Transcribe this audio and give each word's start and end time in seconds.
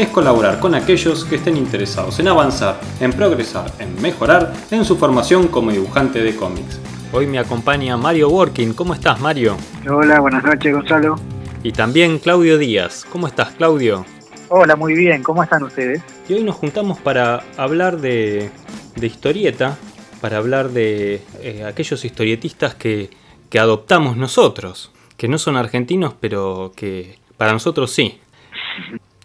es 0.00 0.08
colaborar 0.08 0.60
con 0.60 0.74
aquellos 0.74 1.26
que 1.26 1.36
estén 1.36 1.58
interesados 1.58 2.18
en 2.20 2.28
avanzar, 2.28 2.80
en 3.00 3.12
progresar, 3.12 3.70
en 3.78 4.00
mejorar 4.00 4.50
en 4.70 4.82
su 4.82 4.96
formación 4.96 5.48
como 5.48 5.72
dibujante 5.72 6.22
de 6.22 6.34
cómics. 6.34 6.80
Hoy 7.12 7.26
me 7.26 7.38
acompaña 7.38 7.98
Mario 7.98 8.30
Working. 8.30 8.72
¿Cómo 8.72 8.94
estás, 8.94 9.20
Mario? 9.20 9.58
Hola, 9.90 10.20
buenas 10.20 10.42
noches, 10.42 10.72
Gonzalo. 10.72 11.16
Y 11.62 11.72
también 11.72 12.18
Claudio 12.18 12.56
Díaz. 12.56 13.04
¿Cómo 13.12 13.26
estás, 13.26 13.50
Claudio? 13.50 14.06
Hola, 14.48 14.74
muy 14.74 14.94
bien. 14.94 15.22
¿Cómo 15.22 15.42
están 15.42 15.64
ustedes? 15.64 16.02
Y 16.30 16.32
hoy 16.32 16.44
nos 16.44 16.56
juntamos 16.56 16.98
para 16.98 17.44
hablar 17.58 17.98
de, 17.98 18.50
historieta, 19.02 19.76
para 20.22 20.38
hablar 20.38 20.70
de 20.70 21.22
eh, 21.42 21.64
aquellos 21.68 22.06
historietistas 22.06 22.74
que, 22.74 23.10
que 23.50 23.58
adoptamos 23.58 24.16
nosotros, 24.16 24.92
que 25.18 25.28
no 25.28 25.36
son 25.36 25.58
argentinos, 25.58 26.14
pero 26.18 26.72
que 26.74 27.18
para 27.36 27.52
nosotros 27.52 27.90
sí. 27.90 28.18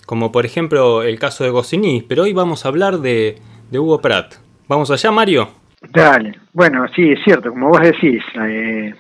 Como 0.06 0.32
por 0.32 0.46
ejemplo 0.46 1.04
el 1.04 1.20
caso 1.20 1.44
de 1.44 1.50
Goscinny, 1.50 2.04
pero 2.08 2.24
hoy 2.24 2.34
vamos 2.34 2.66
a 2.66 2.70
hablar 2.70 3.00
de, 3.00 3.38
de 3.72 3.80
Hugo 3.80 4.02
Pratt. 4.02 4.36
¿Vamos 4.68 4.92
allá, 4.92 5.12
Mario? 5.12 5.50
Dale. 5.82 6.40
Bueno, 6.54 6.86
sí, 6.96 7.12
es 7.12 7.20
cierto, 7.24 7.50
como 7.50 7.70
vos 7.70 7.82
decís, 7.82 8.24
eh, 8.42 8.94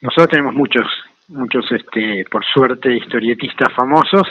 nosotros 0.00 0.28
tenemos 0.28 0.54
muchos, 0.54 0.86
muchos, 1.28 1.64
este, 1.72 2.24
por 2.30 2.44
suerte, 2.44 2.94
historietistas 2.94 3.72
famosos, 3.74 4.26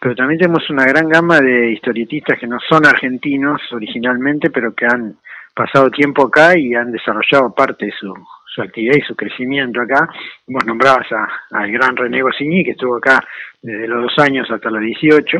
pero 0.00 0.14
también 0.14 0.40
tenemos 0.40 0.68
una 0.70 0.84
gran 0.84 1.08
gama 1.08 1.40
de 1.40 1.72
historietistas 1.72 2.38
que 2.38 2.46
no 2.46 2.58
son 2.68 2.84
argentinos 2.84 3.60
originalmente, 3.72 4.50
pero 4.50 4.74
que 4.74 4.86
han 4.86 5.16
pasado 5.54 5.90
tiempo 5.90 6.26
acá 6.26 6.58
y 6.58 6.74
han 6.74 6.92
desarrollado 6.92 7.54
parte 7.54 7.86
de 7.86 7.92
su, 7.92 8.12
su 8.56 8.62
actividad 8.62 8.96
y 8.96 9.02
su 9.02 9.14
crecimiento 9.14 9.80
acá. 9.82 10.08
Vos 10.46 10.64
nombrabas 10.66 11.06
al 11.50 11.70
gran 11.70 11.94
René 11.94 12.22
Goscinny, 12.22 12.64
que 12.64 12.70
estuvo 12.70 12.96
acá 12.96 13.22
desde 13.62 13.86
los 13.86 14.02
dos 14.04 14.18
años 14.18 14.50
hasta 14.50 14.70
los 14.70 14.80
18, 14.80 15.38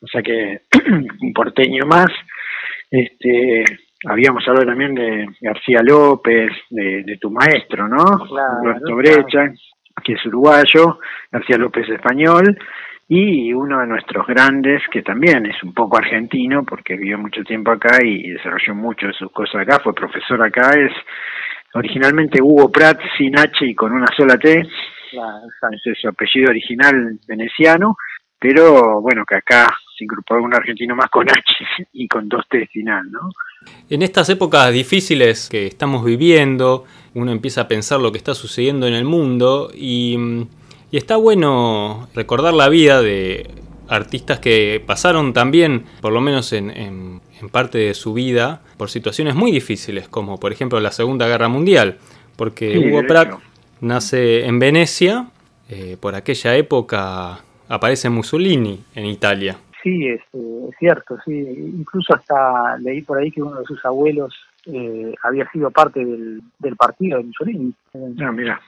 o 0.00 0.06
sea 0.06 0.22
que 0.22 0.62
un 1.20 1.32
porteño 1.34 1.84
más. 1.86 2.08
Este, 2.90 3.64
habíamos 4.06 4.46
hablado 4.48 4.66
también 4.66 4.94
de 4.94 5.28
García 5.40 5.82
López, 5.82 6.52
de, 6.70 7.18
tu 7.20 7.30
maestro, 7.30 7.86
¿no? 7.86 8.04
Roberto 8.62 8.96
Brecha, 8.96 9.52
que 10.02 10.14
es 10.14 10.26
uruguayo, 10.26 11.00
García 11.30 11.58
López 11.58 11.88
español, 11.88 12.56
y 13.08 13.52
uno 13.52 13.80
de 13.80 13.86
nuestros 13.86 14.26
grandes, 14.26 14.82
que 14.90 15.02
también 15.02 15.44
es 15.46 15.62
un 15.62 15.74
poco 15.74 15.98
argentino, 15.98 16.64
porque 16.64 16.96
vivió 16.96 17.18
mucho 17.18 17.42
tiempo 17.42 17.72
acá 17.72 17.98
y 18.02 18.30
desarrolló 18.30 18.74
mucho 18.74 19.08
de 19.08 19.12
sus 19.12 19.30
cosas 19.32 19.62
acá, 19.62 19.80
fue 19.80 19.94
profesor 19.94 20.42
acá, 20.42 20.70
es 20.78 20.92
originalmente 21.74 22.40
Hugo 22.42 22.70
Pratt 22.70 23.00
sin 23.18 23.38
H 23.38 23.66
y 23.66 23.74
con 23.74 23.92
una 23.92 24.06
sola 24.16 24.36
T, 24.36 24.60
ese 24.60 25.90
es 25.90 25.98
su 26.00 26.08
apellido 26.08 26.50
original 26.50 27.18
veneciano, 27.26 27.96
pero 28.38 29.00
bueno, 29.00 29.24
que 29.26 29.36
acá 29.36 29.74
se 29.96 30.04
incorporó 30.04 30.42
un 30.42 30.54
argentino 30.54 30.94
más 30.94 31.08
con 31.08 31.28
H 31.28 31.42
y 31.92 32.08
con 32.08 32.28
dos 32.28 32.44
T 32.48 32.66
final, 32.66 33.10
¿no? 33.10 33.30
En 33.88 34.02
estas 34.02 34.28
épocas 34.28 34.72
difíciles 34.72 35.48
que 35.48 35.66
estamos 35.66 36.04
viviendo, 36.04 36.84
uno 37.14 37.32
empieza 37.32 37.62
a 37.62 37.68
pensar 37.68 38.00
lo 38.00 38.12
que 38.12 38.18
está 38.18 38.34
sucediendo 38.34 38.86
en 38.86 38.94
el 38.94 39.04
mundo 39.04 39.70
y, 39.74 40.18
está 40.92 41.16
bueno 41.16 42.08
recordar 42.14 42.54
la 42.54 42.68
vida 42.68 43.02
de 43.02 43.50
artistas 43.88 44.38
que 44.38 44.80
pasaron 44.86 45.32
también, 45.32 45.86
por 46.00 46.12
lo 46.12 46.20
menos 46.20 46.52
en, 46.52 47.20
parte 47.50 47.78
de 47.78 47.94
su 47.94 48.14
vida, 48.14 48.62
por 48.76 48.90
situaciones 48.90 49.34
muy 49.34 49.50
difíciles, 49.50 50.08
como 50.08 50.38
por 50.38 50.52
ejemplo 50.52 50.80
la 50.80 50.92
Segunda 50.92 51.26
Guerra 51.26 51.48
Mundial, 51.48 51.98
porque 52.36 52.78
Hugo 52.78 53.06
Pratt 53.06 53.38
nace 53.80 54.46
en 54.46 54.58
Venecia, 54.58 55.26
eh, 55.68 55.96
por 56.00 56.14
aquella 56.14 56.56
época 56.56 57.38
aparece 57.68 58.10
Mussolini 58.10 58.84
en 58.94 59.06
Italia. 59.06 59.56
Sí, 59.82 60.08
es, 60.08 60.20
cierto, 60.78 61.18
sí. 61.24 61.32
Incluso 61.32 62.14
hasta 62.14 62.78
leí 62.78 63.02
por 63.02 63.18
ahí 63.18 63.30
que 63.30 63.42
uno 63.42 63.60
de 63.60 63.66
sus 63.66 63.84
abuelos 63.84 64.34
eh, 64.66 65.14
había 65.22 65.48
sido 65.50 65.70
parte 65.70 66.02
del, 66.04 66.40
del 66.58 66.76
partido 66.76 67.18
de 67.18 67.24
Mussolini. 67.24 67.74
No, 67.92 68.28
ah, 68.28 68.32
mira. 68.32 68.60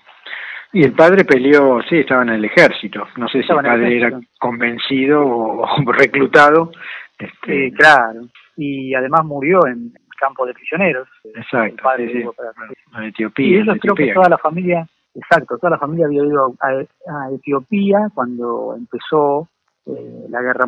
Y 0.73 0.85
el 0.85 0.93
padre 0.93 1.25
peleó, 1.25 1.81
sí, 1.89 2.01
estaba 2.01 2.23
en 2.23 2.31
el 2.31 2.45
ejército. 2.45 3.07
No 3.17 3.29
sé 3.29 3.43
si 3.43 3.51
el 3.51 3.63
padre 3.63 3.97
era 3.97 4.21
convencido 4.39 5.25
o, 5.27 5.93
reclutado. 5.93 6.71
Este, 7.19 7.73
claro. 7.73 8.29
Y 8.57 8.95
además 8.95 9.25
murió 9.25 9.67
en 9.67 9.93
el 9.95 10.17
campo 10.19 10.47
de 10.47 10.55
prisioneros. 10.55 11.09
Exacto. 11.25 11.83
padre 11.83 12.13
sí, 12.13 12.25
En 12.97 13.05
Etiopía. 13.05 13.47
Y 13.47 13.55
ellos 13.57 13.77
creo 13.81 13.95
que 13.95 14.13
toda 14.13 14.29
la 14.29 14.39
familia, 14.39 14.87
exacto, 15.15 15.59
toda 15.59 15.71
la 15.71 15.79
familia 15.79 16.07
había 16.07 16.25
ido 16.25 16.55
a 16.61 17.31
Etiopía 17.33 18.09
cuando 18.15 18.75
empezó 18.77 19.49
eh, 19.87 20.27
la 20.31 20.43
guerra 20.43 20.67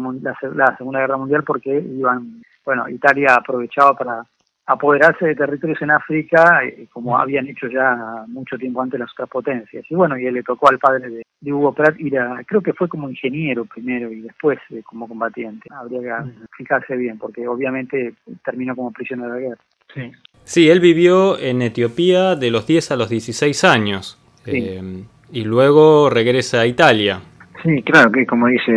la, 0.54 0.76
segunda 0.76 1.00
guerra 1.00 1.16
mundial 1.16 1.42
porque 1.42 1.76
iban 1.76 2.40
bueno 2.64 2.88
Italia 2.88 3.34
aprovechaba 3.34 3.94
para 3.94 4.22
apoderarse 4.68 5.24
de 5.24 5.34
territorios 5.34 5.80
en 5.80 5.90
África 5.90 6.62
eh, 6.62 6.86
como 6.92 7.18
habían 7.18 7.48
hecho 7.48 7.68
ya 7.68 8.24
mucho 8.28 8.58
tiempo 8.58 8.82
antes 8.82 9.00
las 9.00 9.10
otras 9.12 9.30
potencias. 9.30 9.84
Y 9.88 9.94
bueno 9.94 10.18
y 10.18 10.26
él 10.26 10.34
le 10.34 10.42
tocó 10.42 10.68
al 10.68 10.78
padre 10.78 11.08
de, 11.08 11.24
Hugo 11.50 11.72
Pratt 11.72 11.98
ir 11.98 12.18
a 12.18 12.42
creo 12.44 12.60
que 12.60 12.74
fue 12.74 12.88
como 12.88 13.08
ingeniero 13.08 13.64
primero 13.64 14.12
y 14.12 14.20
después 14.20 14.58
eh, 14.70 14.82
como 14.84 15.08
combatiente. 15.08 15.68
Habría 15.70 16.22
que 16.22 16.46
fijarse 16.58 16.96
bien 16.96 17.16
porque 17.16 17.48
obviamente 17.48 18.12
terminó 18.44 18.76
como 18.76 18.92
prisionero 18.92 19.32
de 19.34 19.40
guerra. 19.40 19.62
Sí. 19.94 20.12
Sí 20.44 20.68
él 20.68 20.80
vivió 20.80 21.38
en 21.38 21.62
Etiopía 21.62 22.36
de 22.36 22.50
los 22.50 22.66
10 22.66 22.90
a 22.90 22.96
los 22.96 23.08
16 23.08 23.64
años 23.64 24.20
y 24.44 25.44
luego 25.44 26.10
regresa 26.10 26.60
a 26.60 26.66
Italia. 26.66 27.20
Sí, 27.62 27.82
claro, 27.82 28.10
que 28.12 28.26
como 28.26 28.46
dice, 28.46 28.72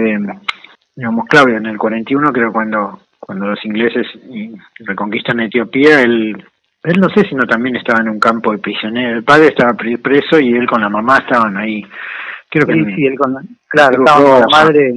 digamos, 0.95 1.25
Claudio, 1.27 1.57
en 1.57 1.65
el 1.65 1.77
41 1.77 2.31
creo 2.33 2.51
cuando 2.51 2.99
cuando 3.31 3.47
los 3.47 3.63
ingleses 3.63 4.05
reconquistan 4.79 5.39
Etiopía, 5.39 6.01
él, 6.01 6.35
él 6.83 6.99
no 6.99 7.07
sé 7.11 7.25
si 7.29 7.33
no 7.33 7.45
también 7.45 7.77
estaba 7.77 8.01
en 8.01 8.09
un 8.09 8.19
campo 8.19 8.51
de 8.51 8.57
prisioneros. 8.57 9.19
El 9.19 9.23
padre 9.23 9.47
estaba 9.47 9.71
preso 9.73 10.37
y 10.37 10.53
él 10.53 10.67
con 10.67 10.81
la 10.81 10.89
mamá 10.89 11.19
estaban 11.19 11.55
ahí. 11.55 11.81
Creo 12.49 12.67
que 12.67 12.73
sí, 12.73 12.93
sí, 12.93 13.05
él 13.05 13.17
con 13.17 13.33
la, 13.33 13.41
claro, 13.69 14.03
con 14.03 14.41
la 14.41 14.47
madre, 14.51 14.95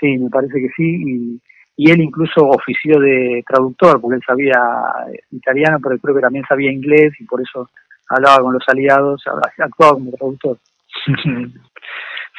sí, 0.00 0.16
me 0.16 0.30
parece 0.30 0.54
que 0.54 0.68
sí, 0.74 0.82
y, 0.82 1.40
y 1.76 1.90
él 1.90 2.00
incluso 2.00 2.46
ofició 2.46 2.98
de 2.98 3.44
traductor, 3.46 4.00
porque 4.00 4.16
él 4.16 4.22
sabía 4.26 4.58
italiano, 5.30 5.76
pero 5.82 5.98
creo 5.98 6.14
que 6.14 6.22
también 6.22 6.46
sabía 6.48 6.72
inglés 6.72 7.12
y 7.20 7.24
por 7.24 7.42
eso 7.42 7.68
hablaba 8.08 8.38
con 8.44 8.54
los 8.54 8.64
aliados, 8.66 9.22
actuaba 9.58 9.92
como 9.92 10.10
traductor. 10.10 10.56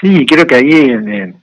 Sí, 0.01 0.25
creo 0.25 0.45
que 0.45 0.55
ahí 0.55 0.69
él, 0.71 1.35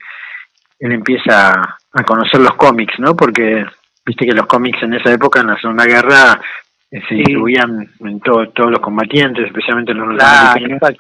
empieza 0.79 1.53
a 1.53 2.03
conocer 2.05 2.39
los 2.39 2.55
cómics, 2.57 2.93
¿no? 2.99 3.17
Porque 3.17 3.65
viste 4.05 4.27
que 4.27 4.33
los 4.33 4.47
cómics 4.47 4.83
en 4.83 4.95
esa 4.95 5.13
época, 5.13 5.41
en 5.41 5.49
la 5.49 5.61
Segunda 5.61 5.85
Guerra, 5.85 6.41
eh, 6.91 7.01
se 7.09 7.15
distribuían 7.15 7.89
en 8.01 8.21
todos 8.21 8.71
los 8.71 8.81
combatientes, 8.81 9.47
especialmente 9.47 9.95
los 9.95 10.09
norteamericanos. 10.09 10.99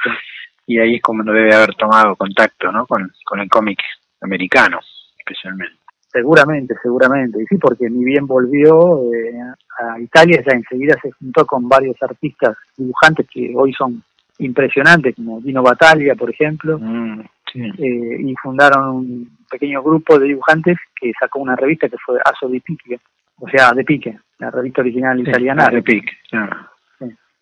Y 0.66 0.78
ahí 0.78 0.94
es 0.96 1.02
como 1.02 1.22
no 1.22 1.32
debe 1.32 1.54
haber 1.54 1.74
tomado 1.74 2.14
contacto, 2.16 2.70
¿no? 2.70 2.86
Con, 2.86 3.12
con 3.24 3.40
el 3.40 3.48
cómic 3.48 3.78
americano, 4.20 4.78
especialmente. 5.18 5.76
Seguramente, 6.10 6.74
seguramente. 6.82 7.42
Y 7.42 7.46
sí, 7.46 7.56
porque 7.56 7.88
ni 7.88 8.04
bien 8.04 8.26
volvió 8.26 9.02
eh, 9.12 9.34
a 9.80 9.98
Italia, 9.98 10.42
ya 10.46 10.54
enseguida 10.54 10.94
se 11.02 11.10
juntó 11.12 11.46
con 11.46 11.68
varios 11.68 11.96
artistas 12.02 12.56
dibujantes 12.76 13.26
que 13.32 13.52
hoy 13.56 13.72
son 13.72 14.02
impresionantes, 14.38 15.14
como 15.16 15.40
Dino 15.40 15.62
Battaglia, 15.62 16.14
por 16.14 16.30
ejemplo. 16.30 16.78
Mm. 16.78 17.22
Eh, 17.54 18.16
y 18.20 18.34
fundaron 18.42 18.88
un 18.88 19.38
pequeño 19.50 19.82
grupo 19.82 20.18
de 20.18 20.28
dibujantes 20.28 20.78
que 20.98 21.12
sacó 21.18 21.40
una 21.40 21.56
revista 21.56 21.88
que 21.88 21.98
fue 21.98 22.18
Aso 22.24 22.48
de 22.48 22.60
Pique, 22.60 22.98
o 23.38 23.48
sea, 23.48 23.72
de 23.72 23.84
Pique, 23.84 24.18
la 24.38 24.50
revista 24.50 24.80
original 24.80 25.20
italiana. 25.20 25.68
De 25.68 25.82
Pique, 25.82 26.12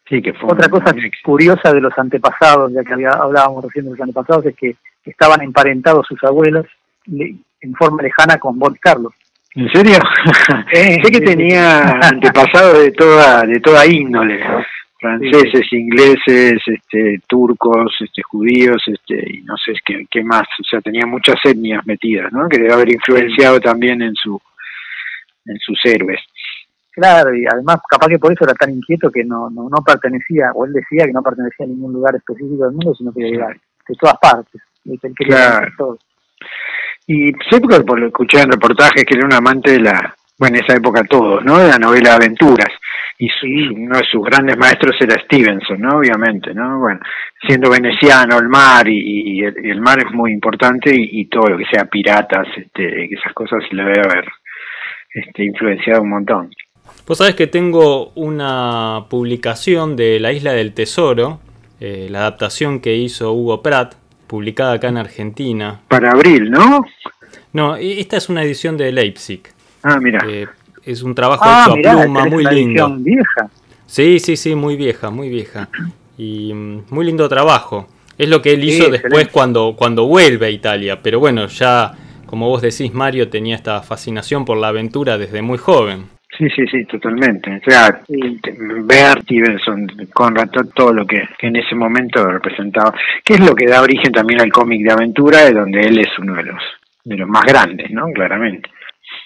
sí. 0.08 0.22
que 0.22 0.32
fue 0.34 0.52
Otra 0.52 0.68
cosa 0.68 0.92
curiosa 1.22 1.72
de 1.72 1.80
los 1.80 1.96
antepasados, 1.96 2.72
ya 2.72 2.82
que 2.82 2.94
había, 2.94 3.10
hablábamos 3.10 3.64
recién 3.64 3.84
de 3.84 3.92
los 3.92 4.00
antepasados, 4.00 4.46
es 4.46 4.56
que 4.56 4.76
estaban 5.04 5.42
emparentados 5.42 6.06
sus 6.06 6.22
abuelos 6.24 6.66
en 7.06 7.74
forma 7.78 8.02
lejana 8.02 8.38
con 8.38 8.58
Bob 8.58 8.76
Carlos. 8.80 9.12
¿En 9.54 9.68
serio? 9.72 9.94
sé 10.72 11.10
que 11.10 11.20
tenía 11.20 11.80
antepasados 12.02 12.78
de 12.78 12.92
toda, 12.92 13.42
de 13.42 13.60
toda 13.60 13.86
índole 13.86 14.40
franceses, 15.00 15.72
ingleses, 15.72 16.60
este, 16.66 17.20
turcos, 17.26 17.96
este, 18.00 18.22
judíos, 18.22 18.82
este, 18.86 19.24
y 19.34 19.42
no 19.42 19.56
sé 19.56 19.72
qué, 19.84 20.06
qué 20.10 20.22
más, 20.22 20.42
o 20.42 20.64
sea, 20.68 20.80
tenía 20.80 21.06
muchas 21.06 21.36
etnias 21.44 21.84
metidas, 21.86 22.32
¿no? 22.32 22.48
Que 22.48 22.58
debe 22.58 22.72
haber 22.72 22.92
influenciado 22.92 23.60
también 23.60 24.02
en 24.02 24.14
su 24.14 24.40
en 25.46 25.58
sus 25.58 25.78
héroes. 25.84 26.20
Claro, 26.92 27.34
y 27.34 27.44
además 27.46 27.80
capaz 27.88 28.08
que 28.08 28.18
por 28.18 28.32
eso 28.32 28.44
era 28.44 28.54
tan 28.54 28.70
inquieto 28.70 29.10
que 29.10 29.24
no, 29.24 29.48
no, 29.48 29.68
no 29.68 29.82
pertenecía, 29.84 30.52
o 30.54 30.66
él 30.66 30.72
decía 30.72 31.06
que 31.06 31.12
no 31.12 31.22
pertenecía 31.22 31.64
a 31.64 31.68
ningún 31.68 31.92
lugar 31.92 32.14
específico 32.16 32.64
del 32.64 32.72
mundo, 32.72 32.94
sino 32.94 33.12
que 33.12 33.28
iba 33.28 33.48
de 33.48 33.94
todas 33.98 34.18
partes. 34.18 34.60
claro. 35.16 35.98
Y 37.06 37.32
sé 37.50 37.60
porque 37.60 37.82
lo 38.00 38.06
escuché 38.06 38.40
en 38.40 38.52
reportajes 38.52 39.04
que 39.04 39.16
era 39.16 39.26
un 39.26 39.32
amante 39.32 39.72
de 39.72 39.80
la, 39.80 40.14
bueno, 40.38 40.56
en 40.56 40.64
esa 40.64 40.76
época 40.76 41.02
todos, 41.04 41.44
¿no? 41.44 41.58
De 41.58 41.68
la 41.68 41.78
novela 41.78 42.14
aventuras. 42.14 42.68
Y 43.22 43.68
uno 43.68 43.98
de 43.98 44.04
sus 44.10 44.24
grandes 44.24 44.56
maestros 44.56 44.96
era 44.98 45.22
Stevenson, 45.24 45.78
¿no? 45.78 45.98
Obviamente, 45.98 46.54
¿no? 46.54 46.78
Bueno, 46.78 47.00
siendo 47.46 47.68
veneciano, 47.68 48.38
el 48.38 48.48
mar, 48.48 48.88
y, 48.88 49.42
el, 49.44 49.80
mar 49.82 49.98
es 49.98 50.10
muy 50.14 50.32
importante, 50.32 50.90
y, 50.96 51.26
todo 51.26 51.48
lo 51.48 51.58
que 51.58 51.66
sea 51.70 51.84
piratas, 51.84 52.48
este, 52.56 53.04
esas 53.12 53.34
cosas 53.34 53.62
le 53.72 53.82
debe 53.82 54.00
haber 54.00 54.24
este, 55.12 55.44
influenciado 55.44 56.00
un 56.00 56.08
montón. 56.08 56.50
Vos 57.06 57.18
sabés 57.18 57.34
que 57.34 57.46
tengo 57.46 58.12
una 58.14 59.04
publicación 59.10 59.96
de 59.96 60.18
La 60.18 60.32
Isla 60.32 60.54
del 60.54 60.72
Tesoro, 60.72 61.40
eh, 61.78 62.08
la 62.10 62.20
adaptación 62.20 62.80
que 62.80 62.96
hizo 62.96 63.34
Hugo 63.34 63.62
Pratt, 63.62 63.96
publicada 64.26 64.74
acá 64.74 64.88
en 64.88 64.96
Argentina. 64.96 65.80
Para 65.88 66.12
abril, 66.12 66.50
¿no? 66.50 66.86
No, 67.52 67.76
esta 67.76 68.16
es 68.16 68.30
una 68.30 68.42
edición 68.44 68.78
de 68.78 68.92
Leipzig. 68.92 69.42
Ah, 69.82 69.98
mira. 70.00 70.20
Eh, 70.26 70.46
es 70.84 71.02
un 71.02 71.14
trabajo 71.14 71.44
ah, 71.46 71.74
hecho 71.76 71.90
a 71.90 72.02
pluma, 72.02 72.26
muy 72.26 72.44
lindo. 72.44 72.96
vieja. 72.98 73.50
Sí, 73.86 74.20
sí, 74.20 74.36
sí, 74.36 74.54
muy 74.54 74.76
vieja, 74.76 75.10
muy 75.10 75.28
vieja. 75.28 75.68
Y 76.16 76.52
mm, 76.54 76.84
muy 76.90 77.04
lindo 77.04 77.28
trabajo. 77.28 77.88
Es 78.16 78.28
lo 78.28 78.42
que 78.42 78.52
él 78.52 78.64
hizo 78.64 78.90
después 78.90 79.28
cuando, 79.28 79.74
cuando 79.76 80.06
vuelve 80.06 80.46
a 80.46 80.50
Italia. 80.50 81.00
Pero 81.02 81.18
bueno, 81.20 81.46
ya, 81.46 81.92
como 82.26 82.48
vos 82.48 82.62
decís, 82.62 82.92
Mario 82.92 83.28
tenía 83.28 83.56
esta 83.56 83.82
fascinación 83.82 84.44
por 84.44 84.58
la 84.58 84.68
aventura 84.68 85.16
desde 85.18 85.42
muy 85.42 85.58
joven. 85.58 86.04
Sí, 86.36 86.48
sí, 86.56 86.66
sí, 86.70 86.84
totalmente. 86.84 87.60
O 87.66 87.70
sea, 87.70 88.00
ver 88.08 89.22
Stevenson, 89.22 89.86
con 90.12 90.34
todo 90.74 90.92
lo 90.92 91.06
que, 91.06 91.22
en 91.40 91.56
ese 91.56 91.74
momento 91.74 92.24
representaba, 92.24 92.94
que 93.24 93.34
es 93.34 93.40
lo 93.40 93.54
que 93.54 93.66
da 93.66 93.82
origen 93.82 94.12
también 94.12 94.40
al 94.40 94.52
cómic 94.52 94.82
de 94.82 94.92
aventura, 94.92 95.44
de 95.44 95.52
donde 95.52 95.80
él 95.80 95.98
es 95.98 96.18
uno 96.18 96.34
de 96.34 96.44
los, 96.44 96.62
de 97.04 97.16
los 97.16 97.28
más 97.28 97.44
grandes, 97.44 97.90
¿no? 97.90 98.06
Claramente. 98.12 98.70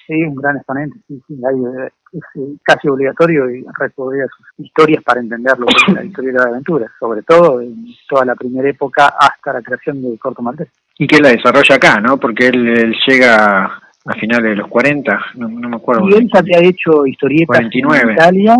Sí, 0.07 0.23
un 0.23 0.35
gran 0.35 0.57
exponente, 0.57 0.99
sí, 1.09 1.21
sí, 1.27 1.35
eh, 1.35 1.89
es 2.13 2.23
eh, 2.35 2.57
casi 2.63 2.89
obligatorio 2.89 3.47
recordar 3.79 4.29
sus 4.37 4.67
historias 4.67 5.03
para 5.03 5.21
entender 5.21 5.59
lo 5.59 5.67
que 5.67 5.75
es 5.87 5.95
la 5.95 6.05
historia 6.05 6.33
de 6.33 6.39
la 6.39 6.45
aventura, 6.45 6.93
sobre 7.01 7.23
todo 7.23 7.63
en 7.63 7.87
toda 8.09 8.27
la 8.27 8.35
primera 8.35 8.69
época 8.69 9.15
hasta 9.19 9.55
la 9.55 9.63
creación 9.63 10.03
de 10.03 10.19
Corto 10.19 10.43
Maltés. 10.43 10.69
Y 10.99 11.07
que 11.07 11.21
la 11.21 11.31
desarrolla 11.31 11.77
acá, 11.77 12.01
¿no? 12.01 12.19
Porque 12.19 12.49
él 12.49 12.95
llega 13.07 13.65
a 13.65 14.13
finales 14.21 14.51
de 14.51 14.57
los 14.57 14.69
40, 14.69 15.19
no, 15.37 15.49
me 15.49 15.77
acuerdo. 15.77 16.09
Y 16.09 16.13
él 16.13 16.29
ya 16.33 16.41
había 16.41 16.59
hecho 16.59 17.07
historietas 17.07 17.61
en 17.61 18.13
Italia 18.13 18.57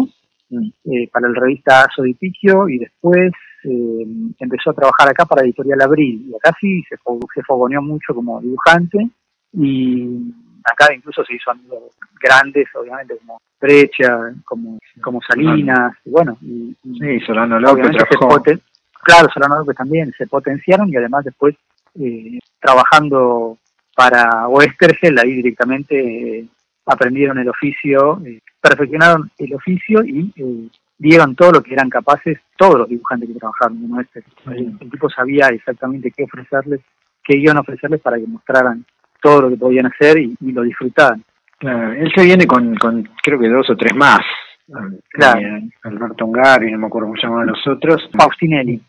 eh, 0.51 1.09
para 1.13 1.29
la 1.29 1.41
revista 1.41 1.83
Aso 1.83 2.03
di 2.03 2.15
Picchio 2.15 2.69
y 2.69 2.79
después 2.79 3.33
eh, 3.65 4.07
empezó 4.39 4.71
a 4.71 4.75
trabajar 4.75 5.11
acá 5.11 5.27
para 5.27 5.43
Editorial 5.43 5.83
Abril. 5.83 6.27
Y 6.31 6.35
acá 6.35 6.57
sí 6.59 6.83
se, 6.89 6.97
se 7.35 7.43
fogoneó 7.43 7.83
mucho 7.83 8.15
como 8.15 8.41
dibujante 8.41 9.11
y 9.53 10.33
acá 10.65 10.95
incluso 10.95 11.25
se 11.25 11.35
hizo 11.35 11.51
amigos 11.51 11.95
grandes, 12.21 12.67
obviamente, 12.75 13.17
como 13.19 13.41
Brecha, 13.61 14.33
como, 14.45 14.79
como 15.01 15.21
Salinas, 15.23 15.97
y 16.05 16.11
bueno. 16.11 16.37
Y, 16.43 16.77
sí, 16.99 17.21
Solano 17.27 17.59
López 17.61 17.97
Claro, 19.03 19.29
Solano 19.33 19.59
López 19.59 19.77
también, 19.77 20.13
se 20.17 20.27
potenciaron 20.27 20.89
y 20.89 20.97
además 20.97 21.25
después 21.25 21.55
eh, 22.01 22.39
trabajando 22.59 23.59
para 23.95 24.49
Westergel, 24.49 25.19
ahí 25.19 25.35
directamente 25.35 26.39
eh, 26.39 26.49
aprendieron 26.87 27.39
el 27.39 27.49
oficio, 27.49 28.21
eh, 28.25 28.41
perfeccionaron 28.61 29.31
el 29.39 29.55
oficio 29.55 30.05
y 30.05 30.33
eh, 30.37 30.69
dieron 30.99 31.35
todo 31.35 31.53
lo 31.53 31.63
que 31.63 31.75
eran 31.75 31.91
capaces 31.91 32.39
todos 32.57 32.79
los 32.79 32.89
dibujantes 32.89 33.29
que 33.29 33.39
trabajaron 33.39 33.79
en 33.79 33.93
Westergel. 33.93 34.33
El, 34.81 34.91
tipo 34.91 35.09
sabía 35.11 35.49
exactamente 35.49 36.11
qué 36.11 36.25
ofrecerles, 36.25 36.81
qué 37.23 37.37
iban 37.37 37.57
a 37.57 37.61
ofrecerles 37.61 38.01
para 38.01 38.19
que 38.19 38.27
mostraran 38.27 38.85
todo 39.25 39.41
lo 39.41 39.49
que 39.49 39.57
podían 39.57 39.87
hacer 39.87 40.19
y, 40.19 40.37
lo 40.53 40.63
disfrutaran. 40.63 41.25
Claro, 41.59 41.93
él 41.93 42.13
se 42.15 42.25
viene 42.25 42.47
con, 42.47 42.77
con 42.77 43.09
creo 43.23 43.41
que 43.41 43.49
dos 43.49 43.71
o 43.71 43.77
tres 43.77 43.97
más. 43.97 44.21
Claro. 45.09 45.41
Alberto 45.85 46.27
Ungari, 46.27 46.71
no 46.71 46.79
me 46.79 46.87
acuerdo 46.89 47.09
cómo 47.09 47.17
se 47.17 47.27
llamaban 47.27 47.47
los 47.47 47.67
otros. 47.67 48.07
Faustinelli. 48.13 48.81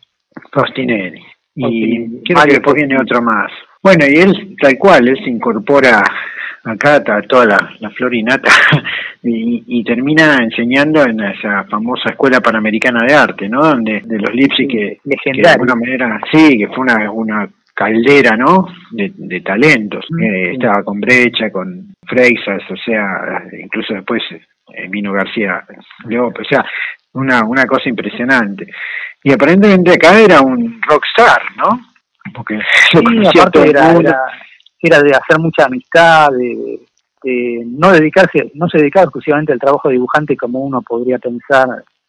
Faustinelli. 0.52 1.22
Y 1.54 2.22
creo 2.22 2.44
que 2.44 2.52
después 2.52 2.74
viene 2.74 3.00
otro 3.00 3.22
más. 3.22 3.50
Bueno, 3.82 4.04
y 4.06 4.16
él, 4.16 4.56
tal 4.60 4.76
cual, 4.76 5.08
él 5.08 5.16
se 5.24 5.30
incorpora 5.30 6.02
acá 6.64 6.96
a 6.96 7.22
toda 7.22 7.46
la, 7.46 7.70
la 7.80 7.90
florinata 7.90 8.50
y, 9.22 9.82
termina 9.84 10.36
enseñando 10.42 11.02
en 11.02 11.20
esa 11.20 11.64
famosa 11.64 12.10
escuela 12.10 12.40
panamericana 12.40 13.06
de 13.06 13.14
arte, 13.14 13.48
¿no? 13.48 13.62
Donde 13.62 14.02
de 14.04 14.18
los 14.18 14.34
Lipsy 14.34 14.66
que, 14.68 14.98
de 15.04 15.48
alguna 15.48 15.76
manera, 15.76 16.20
sí, 16.30 16.58
que 16.58 16.68
fue 16.68 16.80
una, 16.80 17.10
una 17.10 17.48
caldera, 17.76 18.36
¿no? 18.36 18.66
De, 18.90 19.40
talentos. 19.42 20.06
Mm, 20.08 20.22
eh, 20.22 20.52
estaba 20.54 20.82
con 20.82 20.98
Brecha, 20.98 21.50
con 21.52 21.94
Freixas, 22.06 22.62
o 22.70 22.76
sea, 22.76 23.44
incluso 23.62 23.94
después 23.94 24.22
eh, 24.32 24.88
vino 24.88 25.12
García 25.12 25.62
López, 26.06 26.46
o 26.46 26.48
sea, 26.48 26.64
una, 27.12 27.44
una 27.44 27.66
cosa 27.66 27.88
impresionante. 27.88 28.66
Y 29.22 29.32
aparentemente 29.32 29.92
acá 29.92 30.18
era 30.18 30.40
un 30.40 30.80
rockstar, 30.88 31.42
¿no? 31.56 31.80
porque 32.34 32.58
sí, 32.92 32.98
aparte 33.38 33.70
era, 33.70 33.92
era, 34.82 35.02
de 35.02 35.10
hacer 35.10 35.38
mucha 35.38 35.64
amistad, 35.64 36.28
de, 36.30 36.80
no 37.66 37.92
dedicarse, 37.92 38.52
no 38.54 38.68
se 38.68 38.78
dedicaba 38.78 39.04
exclusivamente 39.04 39.52
al 39.52 39.58
trabajo 39.58 39.88
de 39.88 39.94
dibujante 39.94 40.36
como 40.36 40.60
uno 40.60 40.82
podría 40.82 41.18
pensar. 41.18 41.68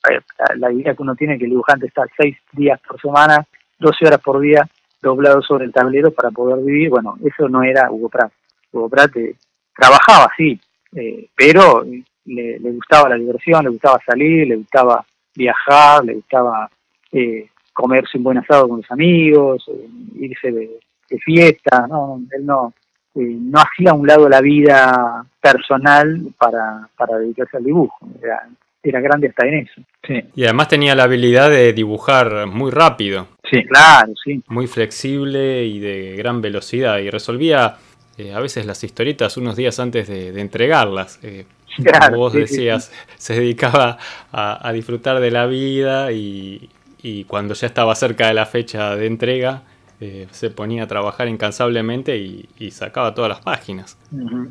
Eh, 0.10 0.20
la 0.58 0.72
idea 0.72 0.94
que 0.94 1.02
uno 1.02 1.16
tiene 1.16 1.38
que 1.38 1.46
el 1.46 1.52
dibujante 1.52 1.88
está 1.88 2.04
seis 2.16 2.38
días 2.52 2.80
por 2.88 3.02
semana, 3.02 3.44
12 3.80 4.06
horas 4.06 4.22
por 4.22 4.40
día, 4.40 4.68
doblado 5.02 5.42
sobre 5.42 5.66
el 5.66 5.74
tablero 5.74 6.12
para 6.12 6.32
poder 6.32 6.64
vivir. 6.64 6.90
Bueno, 6.90 7.18
eso 7.24 7.48
no 7.50 7.64
era 7.64 7.92
Hugo 7.92 8.10
Pratt. 8.10 8.32
Hugo 8.72 8.90
Pratt 8.90 9.16
eh, 9.18 9.36
trabajaba, 9.76 10.30
sí, 10.36 10.60
eh, 10.96 11.30
pero 11.36 11.84
le, 11.84 12.60
le, 12.60 12.72
gustaba 12.72 13.10
la 13.10 13.16
diversión, 13.16 13.64
le 13.64 13.70
gustaba 13.70 14.00
salir, 14.06 14.48
le 14.48 14.58
gustaba 14.58 15.06
viajar, 15.36 16.04
le 16.04 16.16
gustaba 16.16 16.70
eh, 17.12 17.50
comerse 17.74 18.18
un 18.18 18.24
buen 18.24 18.38
asado 18.40 18.68
con 18.68 18.78
los 18.78 18.92
amigos, 18.92 19.64
eh, 19.68 19.88
irse 20.16 20.52
de, 20.52 20.80
fiesta, 21.24 21.88
¿no? 21.88 22.20
Él 22.32 22.46
no, 22.46 22.74
eh, 23.16 23.38
no 23.40 23.60
hacía 23.60 23.92
a 23.92 23.94
un 23.94 24.06
lado 24.06 24.28
la 24.28 24.42
vida 24.42 25.26
personal 25.40 26.22
para, 26.38 26.90
para 26.98 27.18
dedicarse 27.20 27.56
al 27.56 27.64
dibujo. 27.64 27.98
Era, 28.22 28.50
era 28.84 29.02
grande 29.02 29.28
hasta 29.28 29.48
en 29.48 29.54
eso. 29.56 29.82
Sí. 30.08 30.24
Y 30.36 30.44
además 30.46 30.68
tenía 30.68 30.96
la 30.96 31.04
habilidad 31.04 31.50
de 31.50 31.74
dibujar 31.74 32.48
muy 32.48 32.72
rápido. 32.72 33.28
Sí, 33.50 33.64
claro, 33.64 34.14
sí. 34.24 34.42
Muy 34.48 34.68
flexible 34.68 35.66
y 35.66 35.80
de 35.80 36.16
gran 36.16 36.42
velocidad. 36.42 37.00
Y 37.00 37.10
resolvía 37.10 37.76
eh, 38.18 38.34
a 38.34 38.40
veces 38.40 38.66
las 38.66 38.84
historietas 38.84 39.38
unos 39.38 39.56
días 39.56 39.80
antes 39.80 40.08
de, 40.08 40.40
entregarlas. 40.40 41.20
como 42.08 42.18
vos 42.18 42.34
decías, 42.34 42.92
se 43.18 43.34
dedicaba 43.34 43.98
a, 44.32 44.72
disfrutar 44.74 45.20
de 45.20 45.32
la 45.32 45.46
vida 45.46 46.12
y, 46.12 46.70
y 47.02 47.26
cuando 47.26 47.54
ya 47.54 47.68
estaba 47.68 47.94
cerca 47.96 48.28
de 48.28 48.34
la 48.34 48.46
fecha 48.46 48.96
de 48.96 49.06
entrega, 49.06 49.64
eh, 50.00 50.28
se 50.30 50.52
ponía 50.52 50.84
a 50.84 50.88
trabajar 50.88 51.28
incansablemente 51.28 52.18
y, 52.18 52.48
sacaba 52.72 53.16
todas 53.16 53.30
las 53.30 53.42
páginas. 53.42 53.98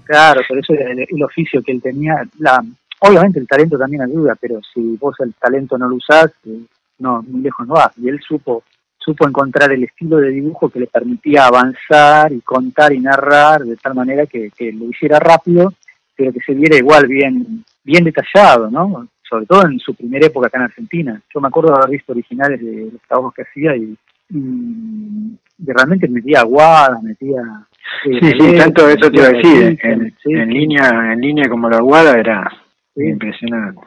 Claro, 0.05 0.41
por 0.49 0.59
eso 0.59 0.73
el, 0.73 1.07
el, 1.09 1.23
oficio 1.23 1.63
que 1.63 1.71
él 1.71 1.81
tenía, 1.81 2.27
la, 2.39 2.65
obviamente 3.01 3.39
el 3.39 3.47
talento 3.47 3.79
también 3.79 4.03
ayuda, 4.03 4.35
pero 4.41 4.61
si 4.73 4.97
vos 4.97 5.15
el 5.21 5.35
talento 5.35 5.77
no 5.79 5.89
lo 5.89 5.97
usás, 5.97 6.33
eh, 6.47 6.61
no, 6.99 7.23
muy 7.23 7.43
lejos 7.43 7.67
no 7.67 7.75
vas. 7.75 7.97
Y 7.99 8.09
él 8.09 8.21
supo, 8.27 8.65
supo 8.99 9.29
encontrar 9.29 9.73
el 9.73 9.85
estilo 9.85 10.19
de 10.19 10.31
dibujo 10.31 10.69
que 10.69 10.81
le 10.81 10.87
permitía 10.87 11.47
avanzar 11.47 12.33
y 12.33 12.41
contar 12.41 12.93
y 12.93 13.01
narrar 13.01 13.63
de 13.63 13.77
tal 13.77 13.95
manera 13.95 14.27
que, 14.27 14.51
que 14.57 14.73
lo 14.73 14.87
hiciera 14.87 15.19
rápido, 15.19 15.73
pero 16.17 16.33
que 16.33 16.41
se 16.41 16.55
viera 16.55 16.77
igual 16.77 17.07
bien, 17.07 17.65
bien 17.85 18.05
detallado, 18.05 18.71
¿no? 18.71 19.09
sobre 19.29 19.47
todo 19.47 19.67
en 19.67 19.79
su 19.79 19.95
primera 19.95 20.27
época 20.27 20.47
acá 20.47 20.59
en 20.59 20.65
Argentina. 20.65 21.21
Yo 21.35 21.41
me 21.41 21.49
acuerdo 21.49 21.73
de 21.73 21.79
haber 21.79 21.91
visto 21.91 22.13
originales 22.13 22.61
de 22.61 22.91
los 22.93 23.03
trabajos 23.03 23.35
que 23.35 23.43
hacía 23.43 23.77
y, 23.77 23.97
realmente 25.59 26.09
metía 26.09 26.41
aguadas, 26.41 27.03
metía... 27.03 27.41
Eh, 28.05 28.19
sí, 28.21 28.31
sí, 28.39 28.59
tanto 28.59 28.89
eso 28.89 29.11
te 29.11 29.17
iba 29.17 29.27
a 29.27 29.31
decir, 29.31 29.79
en, 30.25 30.49
línea 30.49 31.13
en 31.13 31.21
línea 31.21 31.49
como 31.49 31.71
la 31.71 31.79
aguada 31.79 32.19
era 32.19 32.53
impresionante. 32.97 33.81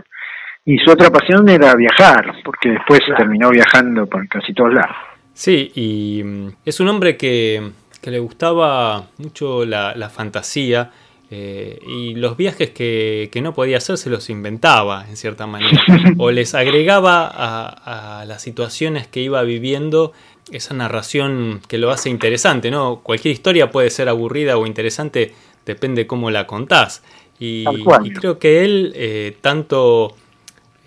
Y 0.66 0.78
su 0.78 0.92
otra 0.92 1.10
pasión 1.10 1.48
era 1.50 1.76
viajar, 1.76 2.34
porque 2.44 2.70
después 2.70 3.02
terminó 3.18 3.50
viajando 3.50 4.08
por 4.08 4.28
casi 4.28 4.54
todos 4.54 4.74
lados. 4.74 4.96
Sí, 5.34 5.72
y 5.76 6.22
mm, 6.24 6.48
es 6.66 6.80
un 6.80 6.90
hombre 6.90 7.18
que, 7.18 7.72
que 8.02 8.12
le 8.12 8.20
gustaba 8.20 9.08
mucho 9.18 9.66
la, 9.66 9.96
la 9.96 10.10
fantasía, 10.10 10.92
eh, 11.32 11.80
y 11.86 12.16
los 12.16 12.38
viajes 12.38 12.72
que, 12.72 13.30
no 13.44 13.54
podía 13.54 13.78
hacer 13.78 13.98
se 13.98 14.10
los 14.10 14.30
inventaba, 14.30 15.06
en 15.08 15.16
cierta 15.16 15.46
manera. 15.46 15.82
O 16.18 16.32
les 16.32 16.56
agregaba 16.56 17.28
a, 17.28 18.26
las 18.26 18.42
situaciones 18.42 19.08
que 19.08 19.22
iba 19.22 19.42
viviendo 19.44 20.14
esa 20.52 20.74
narración 20.74 21.62
que 21.68 21.78
lo 21.78 21.92
hace 21.92 22.10
interesante, 22.10 22.72
¿no? 22.72 23.02
Cualquier 23.02 23.34
historia 23.34 23.70
puede 23.70 23.92
ser 23.92 24.10
aburrida 24.10 24.58
o 24.58 24.66
interesante, 24.66 25.34
depende 25.66 26.08
cómo 26.08 26.32
la 26.32 26.48
contás. 26.48 27.04
Y, 27.40 27.66
creo 28.14 28.38
que 28.38 28.66
él, 28.66 28.92
eh, 28.96 29.38
tanto 29.42 30.16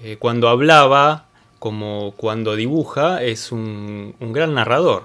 eh, 0.02 0.16
cuando 0.18 0.48
hablaba 0.48 1.26
como 1.58 2.12
cuando 2.16 2.56
dibuja, 2.56 3.22
es 3.22 3.52
un, 3.52 4.14
gran 4.20 4.54
narrador. 4.54 5.04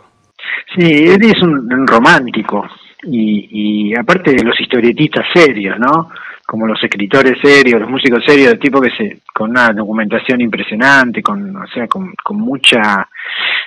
Sí, 0.76 0.84
él 0.84 1.24
es 1.24 1.42
un, 1.42 1.88
romántico 1.88 2.68
y, 3.04 3.90
y 3.92 3.96
aparte 3.96 4.34
de 4.34 4.44
los 4.44 4.60
historietistas 4.60 5.26
serios, 5.34 5.80
¿no? 5.80 6.10
como 6.48 6.66
los 6.66 6.82
escritores 6.82 7.38
serios, 7.42 7.82
los 7.82 7.90
músicos 7.90 8.24
serios, 8.26 8.52
de 8.52 8.58
tipo 8.58 8.80
que 8.80 8.90
se, 8.92 9.20
con 9.34 9.50
una 9.50 9.74
documentación 9.74 10.40
impresionante, 10.40 11.22
con, 11.22 11.54
o 11.58 11.68
sea, 11.68 11.88
con, 11.90 12.14
con 12.24 12.38
mucha 12.38 13.06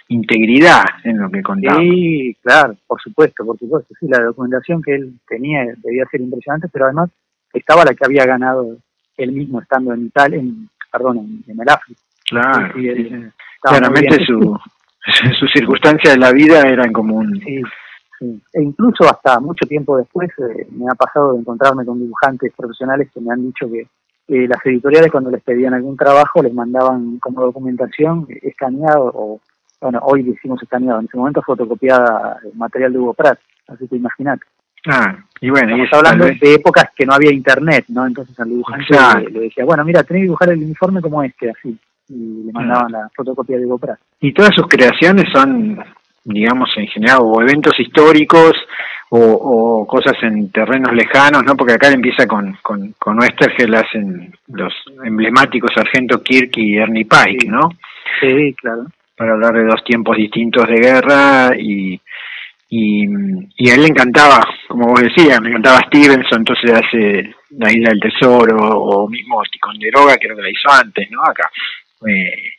integridad 0.09 0.85
en 1.05 1.19
lo 1.19 1.31
que 1.31 1.43
contaba. 1.43 1.79
Sí, 1.79 2.35
claro, 2.43 2.75
por 2.87 2.99
supuesto, 3.03 3.45
por 3.45 3.59
supuesto. 3.59 3.95
Sí, 4.01 4.09
la 4.09 4.23
documentación 4.23 4.81
que 4.83 4.95
él 4.95 5.13
tenía 5.29 5.67
debía 5.77 6.07
ser 6.11 6.23
impresionante, 6.23 6.69
pero 6.73 6.87
además 6.87 7.11
estaba 7.53 7.85
la 7.85 7.95
que 7.95 8.05
había 8.05 8.25
ganado 8.25 8.77
él 9.17 9.33
mismo 9.33 9.61
estando 9.61 9.93
en 9.93 10.07
Italia, 10.07 10.39
en, 10.39 10.69
perdón, 10.91 11.43
en, 11.47 11.61
el 11.61 11.69
África. 11.69 12.01
Claro, 12.29 12.75
claramente 13.61 14.25
su, 14.25 14.59
su 15.39 15.47
circunstancia 15.49 16.13
de 16.13 16.19
la 16.19 16.33
vida 16.33 16.63
eran 16.63 16.93
como 16.93 17.17
un... 17.17 17.41
E 18.53 18.63
incluso 18.63 19.05
hasta 19.09 19.41
mucho 19.41 19.67
tiempo 19.67 19.97
después 19.97 20.29
eh, 20.39 20.67
me 20.73 20.85
ha 20.91 20.95
pasado 20.95 21.33
de 21.33 21.39
encontrarme 21.39 21.87
con 21.87 21.99
dibujantes 21.99 22.53
profesionales 22.55 23.09
que 23.15 23.21
me 23.21 23.33
han 23.33 23.47
dicho 23.47 23.67
que 23.71 23.87
las 24.29 24.65
editoriales 24.65 25.11
cuando 25.11 25.31
les 25.31 25.43
pedían 25.43 25.75
algún 25.75 25.97
trabajo 25.97 26.43
les 26.43 26.53
mandaban 26.53 27.19
como 27.19 27.41
documentación 27.41 28.27
escaneado 28.43 29.11
o, 29.15 29.41
bueno, 29.81 30.01
hoy 30.03 30.23
decimos 30.23 30.63
escaneado, 30.63 31.01
en 31.01 31.07
ese 31.07 31.17
momento 31.17 31.43
fotocopiada 31.43 32.39
material 32.55 32.93
de 32.93 32.99
Hugo 32.99 33.15
Pratt, 33.15 33.41
así 33.69 33.89
que 33.89 33.97
imagínate. 33.97 34.45
Ah, 34.87 35.17
y 35.41 35.51
bueno, 35.51 35.83
Estamos 35.83 36.09
hablando 36.09 36.27
de 36.27 36.55
épocas 36.55 36.91
que 36.95 37.07
no 37.07 37.15
había 37.15 37.33
internet, 37.33 37.87
¿no? 37.89 38.07
Entonces 38.07 38.39
al 38.39 38.49
dibujante 38.49 38.87
le, 39.31 39.41
decía, 39.41 39.65
bueno, 39.65 39.85
mira, 39.85 40.03
tenés 40.03 40.21
que 40.21 40.25
dibujar 40.25 40.51
el 40.51 40.63
uniforme 40.63 41.01
como 41.01 41.23
este, 41.23 41.51
así. 41.51 41.77
Y 42.09 42.45
le 42.45 42.53
mandaban 42.53 42.93
la 42.93 43.09
fotocopia 43.15 43.57
de 43.57 43.67
Hugo 43.67 43.79
Pratt. 43.79 44.01
Y 44.21 44.33
todas 44.33 44.55
sus 44.55 44.67
creaciones 44.67 45.27
son 45.33 45.79
digamos, 46.25 46.71
en 46.77 46.87
general, 46.89 47.19
o 47.23 47.41
eventos 47.41 47.79
históricos 47.79 48.53
o, 49.11 49.87
cosas 49.89 50.15
en 50.23 50.53
terrenos 50.53 50.93
lejanos, 50.93 51.43
¿no? 51.45 51.57
Porque 51.57 51.75
acá 51.75 51.89
empieza 51.89 52.27
con, 52.27 52.57
con, 52.63 52.95
con 52.99 53.19
Westergel 53.19 53.75
hacen 53.75 54.33
los 54.49 54.73
emblemáticos 55.05 55.73
Sargento 55.75 56.23
Kirk 56.23 56.57
y 56.57 56.77
Ernie 56.77 57.07
Pike, 57.07 57.49
¿no? 57.49 57.71
Sí, 58.21 58.55
claro. 58.55 58.87
Para 59.17 59.33
hablar 59.33 59.55
de 59.55 59.65
dos 59.65 59.83
tiempos 59.85 60.17
distintos 60.17 60.67
de 60.69 60.77
guerra 60.77 61.51
y, 61.59 62.01
y, 62.73 63.05
y 63.57 63.69
a 63.69 63.75
él 63.75 63.83
le 63.83 63.89
encantaba, 63.89 64.41
como 64.69 64.87
vos 64.87 65.03
decías, 65.03 65.41
me 65.41 65.49
encantaba 65.49 65.81
Stevenson, 65.89 66.39
entonces 66.39 66.71
hace 66.71 67.35
La 67.51 67.73
Isla 67.73 67.91
del 67.91 68.01
Tesoro 68.01 68.57
o 68.57 69.09
mismo 69.09 69.43
Ticonderoga, 69.51 70.17
creo 70.17 70.37
que 70.37 70.43
la 70.43 70.51
hizo 70.51 70.71
antes, 70.71 71.11
¿no? 71.11 71.21
Acá. 71.23 71.51
Eh, 72.07 72.53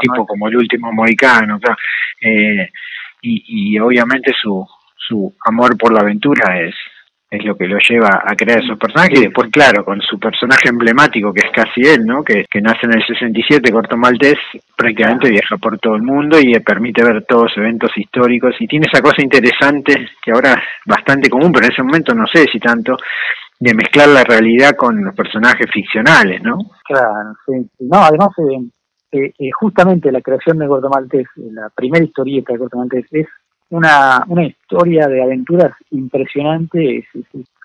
tipo 0.00 0.26
como 0.26 0.48
el 0.48 0.56
último 0.56 0.92
mohicano, 0.92 1.58
eh, 2.20 2.70
y, 3.20 3.74
y 3.74 3.78
obviamente 3.80 4.32
su, 4.40 4.64
su 4.96 5.34
amor 5.44 5.76
por 5.76 5.92
la 5.92 6.00
aventura 6.00 6.60
es 6.60 6.74
es 7.30 7.44
lo 7.44 7.56
que 7.56 7.66
lo 7.66 7.78
lleva 7.78 8.22
a 8.24 8.34
crear 8.34 8.62
esos 8.62 8.78
personajes. 8.78 9.18
Y 9.18 9.24
después 9.24 9.50
claro 9.50 9.84
con 9.84 10.00
su 10.00 10.18
personaje 10.18 10.68
emblemático 10.68 11.32
que 11.32 11.46
es 11.46 11.52
casi 11.52 11.82
él 11.82 12.04
no 12.06 12.22
que, 12.22 12.44
que 12.50 12.60
nace 12.60 12.86
en 12.86 12.94
el 12.94 13.06
67 13.06 13.70
corto 13.70 13.96
maltés 13.96 14.38
prácticamente 14.76 15.30
viaja 15.30 15.56
por 15.56 15.78
todo 15.78 15.96
el 15.96 16.02
mundo 16.02 16.38
y 16.40 16.58
permite 16.60 17.04
ver 17.04 17.24
todos 17.24 17.44
los 17.44 17.56
eventos 17.58 17.90
históricos. 17.96 18.54
Y 18.60 18.66
tiene 18.66 18.86
esa 18.90 19.02
cosa 19.02 19.22
interesante 19.22 19.94
que 20.22 20.32
ahora 20.32 20.54
es 20.54 20.60
bastante 20.86 21.28
común 21.28 21.52
pero 21.52 21.66
en 21.66 21.72
ese 21.72 21.82
momento 21.82 22.14
no 22.14 22.26
sé 22.26 22.46
si 22.50 22.58
tanto 22.58 22.96
de 23.60 23.74
mezclar 23.74 24.08
la 24.08 24.24
realidad 24.24 24.76
con 24.76 25.04
los 25.04 25.14
personajes 25.14 25.66
ficcionales, 25.72 26.40
¿no? 26.42 26.58
Claro, 26.84 27.34
sí. 27.44 27.68
No, 27.80 27.98
además, 27.98 28.28
eh, 28.38 28.68
eh, 29.10 29.32
eh, 29.38 29.50
justamente 29.58 30.12
la 30.12 30.20
creación 30.20 30.58
de 30.58 30.66
Gordo 30.66 30.88
Maltés, 30.88 31.26
la 31.36 31.68
primera 31.74 32.04
historieta 32.04 32.52
de 32.52 32.58
Gordo 32.58 32.78
Maltés, 32.78 33.06
es 33.10 33.26
una, 33.70 34.24
una 34.28 34.44
historia 34.44 35.06
de 35.08 35.22
aventuras 35.22 35.72
impresionante 35.90 37.06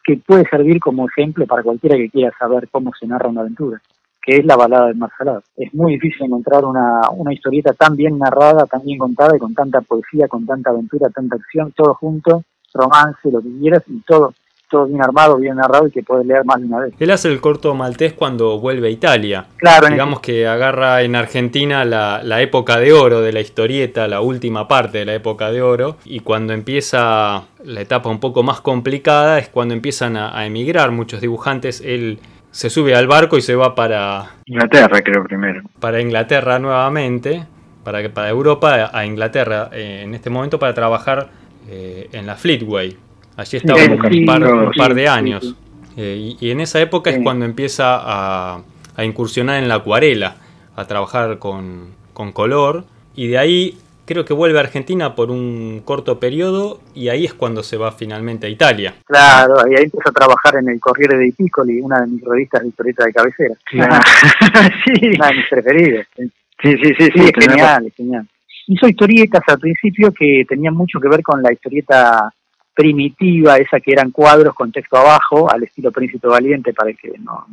que 0.03 0.17
puede 0.17 0.47
servir 0.49 0.79
como 0.79 1.07
ejemplo 1.07 1.45
para 1.47 1.63
cualquiera 1.63 1.95
que 1.95 2.09
quiera 2.09 2.31
saber 2.37 2.67
cómo 2.69 2.91
se 2.99 3.07
narra 3.07 3.29
una 3.29 3.41
aventura, 3.41 3.81
que 4.21 4.37
es 4.37 4.45
la 4.45 4.57
balada 4.57 4.87
del 4.87 4.97
Mar 4.97 5.11
Es 5.55 5.73
muy 5.73 5.93
difícil 5.93 6.25
encontrar 6.25 6.65
una, 6.65 7.01
una 7.11 7.33
historieta 7.33 7.73
tan 7.73 7.95
bien 7.95 8.17
narrada, 8.17 8.65
tan 8.65 8.83
bien 8.83 8.99
contada 8.99 9.35
y 9.35 9.39
con 9.39 9.53
tanta 9.53 9.81
poesía, 9.81 10.27
con 10.27 10.45
tanta 10.45 10.71
aventura, 10.71 11.09
tanta 11.09 11.37
acción, 11.37 11.71
todo 11.71 11.93
junto, 11.93 12.43
romance, 12.73 13.31
lo 13.31 13.41
que 13.41 13.59
quieras 13.59 13.83
y 13.87 14.01
todo 14.01 14.33
todo 14.73 14.87
bien 14.87 15.03
armado, 15.03 15.37
bien 15.37 15.55
narrado 15.55 15.85
y 15.85 15.91
que 15.91 16.01
puedes 16.01 16.25
leer 16.25 16.43
más 16.45 16.59
de 16.59 16.65
una 16.65 16.79
vez. 16.79 16.95
Él 16.99 17.11
hace 17.11 17.27
el 17.27 17.39
corto 17.39 17.75
maltés 17.75 18.13
cuando 18.13 18.59
vuelve 18.59 18.87
a 18.87 18.89
Italia. 18.89 19.45
Claro. 19.57 19.87
Digamos 19.87 20.19
que 20.19 20.47
agarra 20.47 21.03
en 21.03 21.15
Argentina 21.15 21.85
la, 21.85 22.41
época 22.41 22.79
de 22.79 22.91
oro 22.91 23.21
de 23.21 23.31
la 23.31 23.39
historieta, 23.39 24.07
la 24.07 24.21
última 24.21 24.67
parte 24.67 24.97
de 24.97 25.05
la 25.05 25.13
época 25.13 25.51
de 25.51 25.61
oro, 25.61 25.97
y 26.05 26.21
cuando 26.21 26.53
empieza 26.53 27.43
la 27.63 27.81
etapa 27.81 28.09
un 28.09 28.19
poco 28.19 28.41
más 28.41 28.61
complicada 28.61 29.37
es 29.37 29.47
cuando 29.47 29.75
empiezan 29.75 30.17
a, 30.17 30.43
emigrar 30.43 30.89
muchos 30.89 31.21
dibujantes. 31.21 31.79
Él 31.85 32.17
se 32.49 32.71
sube 32.71 32.95
al 32.95 33.05
barco 33.05 33.37
y 33.37 33.41
se 33.41 33.55
va 33.55 33.75
para... 33.75 34.31
Inglaterra, 34.47 35.01
creo 35.03 35.23
primero. 35.23 35.61
Para 35.79 36.01
Inglaterra 36.01 36.57
nuevamente, 36.57 37.45
para, 37.83 38.09
para 38.09 38.29
Europa, 38.29 38.89
a 38.91 39.05
Inglaterra 39.05 39.69
eh, 39.71 40.01
en 40.03 40.15
este 40.15 40.31
momento 40.31 40.57
para 40.57 40.73
trabajar 40.73 41.29
eh, 41.69 42.09
en 42.11 42.25
la 42.25 42.35
Fleetway 42.35 42.97
Allí 43.35 43.57
estaba 43.57 43.79
un, 43.83 44.71
par, 44.77 44.93
de 44.93 45.07
años. 45.07 45.55
Eh, 45.97 46.35
y, 46.39 46.51
en 46.51 46.59
esa 46.59 46.81
época 46.81 47.09
es 47.09 47.19
cuando 47.23 47.45
empieza 47.45 47.99
a, 48.01 48.63
incursionar 49.03 49.61
en 49.61 49.67
la 49.67 49.75
acuarela, 49.75 50.35
a 50.75 50.85
trabajar 50.85 51.39
con, 51.39 51.95
color. 52.13 52.85
Y 53.15 53.27
de 53.27 53.37
ahí 53.37 53.77
creo 54.05 54.25
que 54.25 54.33
vuelve 54.33 54.57
a 54.59 54.61
Argentina 54.61 55.15
por 55.15 55.31
un 55.31 55.81
corto 55.83 56.19
periodo 56.19 56.79
y 56.93 57.09
ahí 57.09 57.25
es 57.25 57.33
cuando 57.33 57.63
se 57.63 57.77
va 57.77 57.91
finalmente 57.91 58.47
a 58.47 58.49
Italia. 58.49 58.95
Claro, 59.05 59.55
y 59.69 59.75
ahí 59.75 59.83
empieza 59.83 60.09
a 60.09 60.13
trabajar 60.13 60.57
en 60.57 60.69
el 60.69 60.79
Corriere 60.79 61.17
dei 61.17 61.31
Piccoli, 61.31 61.79
una 61.79 62.01
de 62.01 62.07
mis 62.07 62.23
revistas 62.23 62.61
de 62.61 62.69
historieta 62.69 63.05
de 63.05 63.13
cabecera. 63.13 63.55
sí. 64.85 65.07
Una 65.15 65.27
de 65.27 65.33
mis 65.35 65.47
preferidas. 65.49 66.07
Sí, 66.15 66.31
sí, 66.61 66.93
sí, 66.97 67.09
sí. 67.15 67.31
genial, 67.39 67.91
genial. 67.95 68.27
Hizo 68.67 68.87
historietas 68.87 69.41
al 69.47 69.59
principio 69.59 70.13
que 70.13 70.45
tenían 70.47 70.75
mucho 70.75 70.99
que 70.99 71.09
ver 71.09 71.21
con 71.21 71.41
la 71.41 71.51
historieta 71.51 72.33
primitiva, 72.73 73.57
esa 73.57 73.79
que 73.79 73.91
eran 73.91 74.11
cuadros 74.11 74.53
con 74.53 74.71
texto 74.71 74.97
abajo, 74.97 75.49
al 75.51 75.63
estilo 75.63 75.91
Príncipe 75.91 76.27
Valiente, 76.27 76.73
para 76.73 76.89
el 76.89 76.97
que 76.97 77.13
no, 77.19 77.45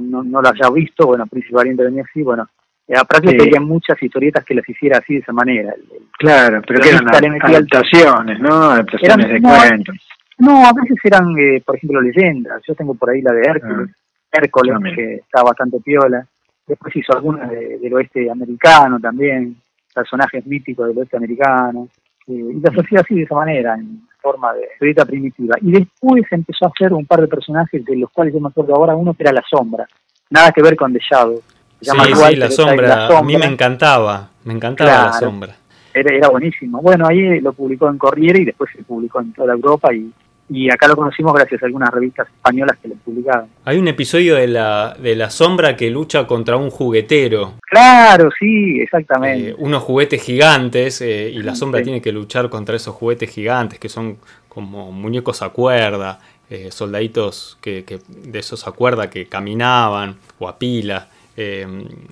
no, 0.00 0.22
no, 0.22 0.42
lo 0.42 0.48
haya 0.48 0.70
visto, 0.72 1.06
bueno, 1.06 1.26
Príncipe 1.26 1.54
Valiente 1.54 1.84
venía 1.84 2.02
así, 2.08 2.22
bueno, 2.22 2.46
eh, 2.86 2.94
aparte 2.96 3.36
sí. 3.38 3.60
muchas 3.60 4.02
historietas 4.02 4.44
que 4.44 4.54
las 4.54 4.68
hiciera 4.68 4.98
así 4.98 5.14
de 5.14 5.20
esa 5.20 5.32
manera. 5.32 5.74
claro, 6.18 6.62
pero 6.66 6.80
que 6.80 6.88
eran 6.88 7.06
adaptaciones, 7.42 8.40
¿no? 8.40 8.70
Adaptaciones 8.70 9.28
de 9.28 9.40
cuentos. 9.42 9.96
No, 10.38 10.64
a 10.66 10.72
veces 10.72 10.96
eran, 11.04 11.36
eh, 11.38 11.60
por 11.64 11.76
ejemplo, 11.76 12.00
leyendas. 12.00 12.62
Yo 12.66 12.74
tengo 12.74 12.94
por 12.94 13.10
ahí 13.10 13.20
la 13.20 13.32
de 13.32 13.42
Hércules, 13.42 13.90
ah, 13.90 14.38
Hércules, 14.40 14.94
que 14.94 15.14
está 15.16 15.42
bastante 15.42 15.80
piola. 15.80 16.24
Después 16.66 16.94
hizo 16.94 17.12
algunas 17.14 17.50
del 17.50 17.92
oeste 17.94 18.30
americano 18.30 19.00
también, 19.00 19.56
personajes 19.92 20.46
míticos 20.46 20.88
del 20.88 20.98
oeste 20.98 21.16
americano. 21.16 21.88
Eh, 22.28 22.52
y 22.56 22.60
las 22.60 22.74
hacía 22.78 23.00
así 23.00 23.14
de 23.14 23.22
esa 23.22 23.34
manera, 23.34 23.74
en, 23.74 24.06
forma 24.20 24.52
de 24.52 24.62
historieta 24.72 25.04
primitiva. 25.06 25.56
Y 25.60 25.72
después 25.72 26.24
empezó 26.30 26.66
a 26.66 26.72
hacer 26.74 26.92
un 26.92 27.06
par 27.06 27.20
de 27.20 27.28
personajes 27.28 27.84
de 27.84 27.96
los 27.96 28.10
cuales 28.10 28.34
yo 28.34 28.40
me 28.40 28.48
acuerdo 28.48 28.74
ahora, 28.74 28.96
uno 28.96 29.14
que 29.14 29.22
era 29.22 29.32
La 29.32 29.44
Sombra, 29.48 29.86
nada 30.30 30.52
que 30.52 30.62
ver 30.62 30.76
con 30.76 30.92
The 30.92 30.98
Shadow. 30.98 31.40
sí, 31.80 31.90
sí, 31.90 32.36
la, 32.36 32.50
sombra. 32.50 33.06
a 33.06 33.22
mí 33.22 33.36
me 33.36 33.46
encantaba, 33.46 34.28
me 34.44 34.54
encantaba 34.54 35.06
La 35.06 35.12
Sombra. 35.12 35.54
Era, 35.94 36.14
era 36.14 36.28
buenísimo. 36.28 36.82
Bueno, 36.82 37.06
ahí 37.06 37.40
lo 37.40 37.52
publicó 37.52 37.88
en 37.88 37.98
Corriere 37.98 38.42
y 38.42 38.44
después 38.44 38.70
se 38.76 38.82
publicó 38.82 39.20
en 39.20 39.32
toda 39.32 39.54
Europa 39.54 39.92
y 39.94 40.12
y 40.48 40.70
acá 40.70 40.88
lo 40.88 40.96
conocimos 40.96 41.34
gracias 41.34 41.62
a 41.62 41.66
algunas 41.66 41.90
revistas 41.90 42.26
españolas 42.28 42.78
que 42.80 42.88
lo 42.88 42.94
publicaban. 42.96 43.46
Hay 43.64 43.78
un 43.78 43.88
episodio 43.88 44.36
de 44.36 44.48
la, 44.48 44.96
de 44.98 45.14
la 45.14 45.30
sombra 45.30 45.76
que 45.76 45.90
lucha 45.90 46.26
contra 46.26 46.56
un 46.56 46.70
juguetero. 46.70 47.54
Claro, 47.70 48.30
sí, 48.38 48.80
exactamente. 48.80 49.50
Eh, 49.50 49.54
unos 49.58 49.82
juguetes 49.82 50.22
gigantes 50.22 51.00
eh, 51.02 51.30
y 51.30 51.42
la 51.42 51.54
sombra 51.54 51.82
tiene 51.82 52.00
que 52.00 52.12
luchar 52.12 52.48
contra 52.48 52.76
esos 52.76 52.94
juguetes 52.94 53.30
gigantes 53.30 53.78
que 53.78 53.88
son 53.88 54.18
como 54.48 54.90
muñecos 54.90 55.42
a 55.42 55.50
cuerda, 55.50 56.18
eh, 56.50 56.70
soldaditos 56.70 57.58
que, 57.60 57.84
que, 57.84 57.98
de 58.08 58.38
esos 58.38 58.66
a 58.66 58.72
cuerda 58.72 59.10
que 59.10 59.26
caminaban 59.26 60.16
o 60.38 60.48
a 60.48 60.58
pila. 60.58 61.08
Eh, 61.40 61.64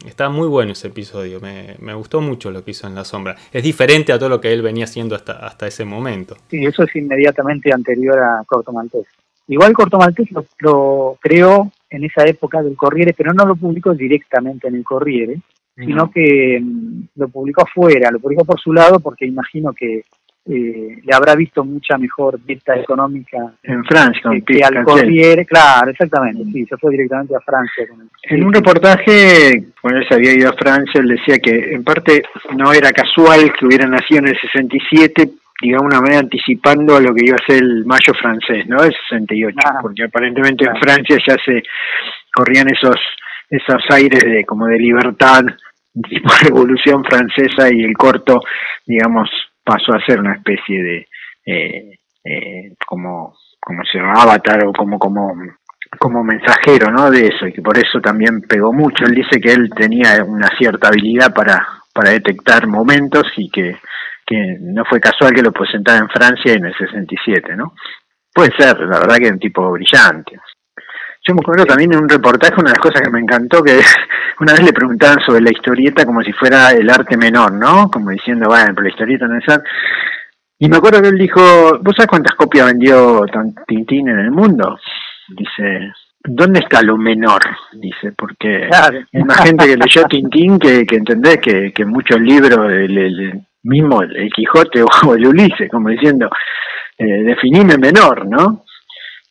está 0.07 0.29
muy 0.29 0.47
bueno 0.47 0.71
ese 0.71 0.87
episodio, 0.87 1.41
me, 1.41 1.95
gustó 1.95 2.21
mucho 2.21 2.53
lo 2.53 2.63
que 2.63 2.71
hizo 2.71 2.87
en 2.87 2.95
La 2.95 3.05
Sombra. 3.05 3.35
Es 3.53 3.65
diferente 3.65 4.13
a 4.13 4.21
todo 4.21 4.29
lo 4.29 4.41
que 4.41 4.53
él 4.53 4.63
venía 4.63 4.85
haciendo 4.85 5.17
hasta, 5.17 5.33
hasta 5.45 5.67
ese 5.67 5.85
momento. 5.85 6.37
Sí, 6.49 6.65
eso 6.65 6.85
es 6.85 6.95
inmediatamente 6.95 7.73
anterior 7.73 8.17
a 8.21 8.45
Corto 8.47 8.73
Maltés. 8.73 9.09
Igual 9.49 9.73
Corto 9.73 9.99
Maltés 9.99 10.29
lo, 10.61 11.19
creó 11.21 11.73
en 11.91 12.05
esa 12.05 12.25
época 12.25 12.63
del 12.63 12.77
Corriere, 12.77 13.15
pero 13.15 13.33
no 13.33 13.45
lo 13.45 13.57
publicó 13.57 13.95
directamente 13.95 14.69
en 14.69 14.77
el 14.77 14.85
Corriere, 14.85 15.41
sino 15.75 16.09
que 16.09 16.61
mm, 16.63 17.01
lo 17.17 17.27
publicó 17.27 17.63
afuera, 17.63 18.13
lo 18.13 18.21
publicó 18.21 18.45
por 18.45 18.61
su 18.61 18.73
lado 18.73 19.01
porque 19.01 19.27
imagino 19.27 19.73
que 19.73 20.05
eh, 20.49 20.99
le 21.03 21.13
habrá 21.13 21.35
visto 21.35 21.65
mucha 21.65 21.99
mejor 21.99 22.39
vista 22.41 22.77
económica 22.77 23.39
en 23.65 23.85
Francia 23.85 24.31
que, 24.47 24.63
al 24.63 24.85
Corriere, 24.85 25.45
claro, 25.45 25.91
exactamente, 25.91 26.45
sí, 26.53 26.65
se 26.67 26.77
fue 26.77 26.93
directamente 26.93 27.35
a 27.35 27.41
Francia. 27.41 27.85
en 28.23 28.45
un 28.45 28.53
reportaje, 28.53 29.73
cuando 29.81 30.01
él 30.01 30.07
se 30.09 30.15
había 30.15 30.35
ido 30.35 30.51
a 30.51 30.53
Francia, 30.53 31.01
él 31.01 31.09
decía 31.09 31.39
que 31.39 31.75
en 31.75 31.83
parte 31.83 32.23
no 32.57 32.73
era 32.73 32.93
casual 32.93 33.53
que 33.59 33.67
hubiera 33.67 33.89
nacido 33.89 34.21
en 34.21 34.29
el 34.29 34.41
67, 34.41 35.31
digamos 35.63 35.87
una 35.87 36.01
manera 36.01 36.21
anticipando 36.21 36.97
a 36.97 37.01
lo 37.01 37.13
que 37.13 37.25
iba 37.25 37.37
a 37.37 37.47
ser 37.47 37.63
el 37.63 37.85
mayo 37.85 38.15
francés, 38.15 38.69
¿no? 38.69 38.85
El 38.85 38.95
68, 39.09 39.57
ah. 39.65 39.79
porque 39.83 40.05
aparentemente 40.05 40.65
en 40.65 40.77
Francia 40.77 41.19
ya 41.27 41.37
se 41.45 41.63
corrían 42.33 42.69
esos 42.69 42.97
esos 43.49 43.83
aires 43.91 44.25
de 44.25 44.45
como 44.45 44.67
de 44.67 44.79
libertad 44.79 45.43
tipo 46.09 46.29
revolución 46.43 47.05
francesa 47.05 47.73
y 47.73 47.85
el 47.85 47.97
corto 47.97 48.41
digamos 48.85 49.31
pasó 49.67 49.93
a 49.93 50.07
ser 50.07 50.21
una 50.21 50.35
especie 50.35 50.83
de 50.83 51.09
eh, 51.45 51.99
eh, 52.25 52.73
como 52.87 53.35
como 53.61 53.83
se 53.85 53.99
llama 53.99 54.23
avatar 54.23 54.65
o 54.65 54.73
como 54.73 54.99
como 54.99 55.35
como 55.99 56.23
mensajero 56.23 56.91
no 56.91 57.11
de 57.11 57.27
eso 57.27 57.47
y 57.47 57.53
que 57.53 57.63
por 57.63 57.77
eso 57.77 58.01
también 58.01 58.43
pegó 58.43 58.73
mucho. 58.73 59.05
Él 59.05 59.15
dice 59.15 59.41
que 59.41 59.53
él 59.53 59.71
tenía 59.77 60.23
una 60.25 60.49
cierta 60.57 60.89
habilidad 60.89 61.35
para 61.35 61.67
para 61.93 62.11
detectar 62.11 62.67
momentos 62.67 63.25
y 63.37 63.51
que, 63.51 63.77
que 64.27 64.59
no 64.61 64.85
fue 64.85 65.01
casual 65.01 65.33
que 65.35 65.43
lo 65.43 65.51
presentara 65.51 65.99
en 65.99 66.11
Francia 66.11 66.53
en 66.53 66.67
el 66.67 66.75
67 66.77 67.57
no 67.57 67.75
puede 68.35 68.55
ser 68.57 68.79
la 68.81 69.01
verdad 69.01 69.17
que 69.17 69.27
es 69.27 69.33
un 69.33 69.39
tipo 69.39 69.73
brillante 69.73 70.39
yo 71.27 71.35
me 71.35 71.41
acuerdo 71.41 71.65
también 71.65 71.93
en 71.93 72.01
un 72.01 72.09
reportaje, 72.09 72.55
una 72.55 72.71
de 72.71 72.77
las 72.77 72.79
cosas 72.79 73.03
que 73.03 73.11
me 73.11 73.21
encantó, 73.21 73.63
que 73.63 73.81
una 74.41 74.53
vez 74.53 74.63
le 74.63 74.73
preguntaban 74.73 75.19
sobre 75.27 75.41
la 75.41 75.51
historieta 75.51 76.05
como 76.05 76.23
si 76.23 76.33
fuera 76.33 76.71
el 76.71 76.89
arte 76.89 77.17
menor, 77.17 77.53
¿no? 77.53 77.91
Como 77.91 78.11
diciendo, 78.11 78.47
bueno, 78.49 78.67
pero 78.75 78.83
la 78.83 78.91
historieta 78.91 79.27
no 79.27 79.39
es 79.39 79.49
arte. 79.49 79.69
Y 80.59 80.69
me 80.69 80.77
acuerdo 80.77 81.03
que 81.03 81.09
él 81.09 81.19
dijo, 81.19 81.41
¿vos 81.83 81.95
sabés 81.97 82.09
cuántas 82.09 82.35
copias 82.35 82.67
vendió 82.67 83.25
Tintín 83.67 84.09
en 84.09 84.21
el 84.21 84.31
mundo? 84.31 84.79
Dice, 85.29 85.93
¿dónde 86.25 86.61
está 86.61 86.81
lo 86.81 86.97
menor? 86.97 87.43
Dice, 87.73 88.13
porque 88.17 88.71
hay 88.73 89.21
una 89.21 89.35
gente 89.35 89.67
que 89.67 89.77
leyó 89.77 90.05
Tintín 90.05 90.59
que, 90.59 90.87
que 90.87 90.97
entendés 90.97 91.39
que, 91.39 91.73
que 91.73 91.85
muchos 91.85 92.21
libros, 92.21 92.73
el, 92.73 93.43
mismo 93.65 94.01
el 94.01 94.31
Quijote 94.33 94.83
o 94.83 95.15
el 95.15 95.27
Ulises, 95.27 95.69
como 95.71 95.91
diciendo, 95.91 96.31
eh, 96.97 97.25
definime 97.25 97.77
menor, 97.77 98.27
¿no? 98.27 98.65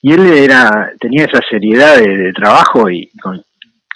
Y 0.05 0.13
él 0.13 0.27
era 0.27 0.91
tenía 0.99 1.25
esa 1.25 1.39
seriedad 1.49 1.97
de, 1.97 2.31
trabajo 2.31 2.91
y, 2.91 3.09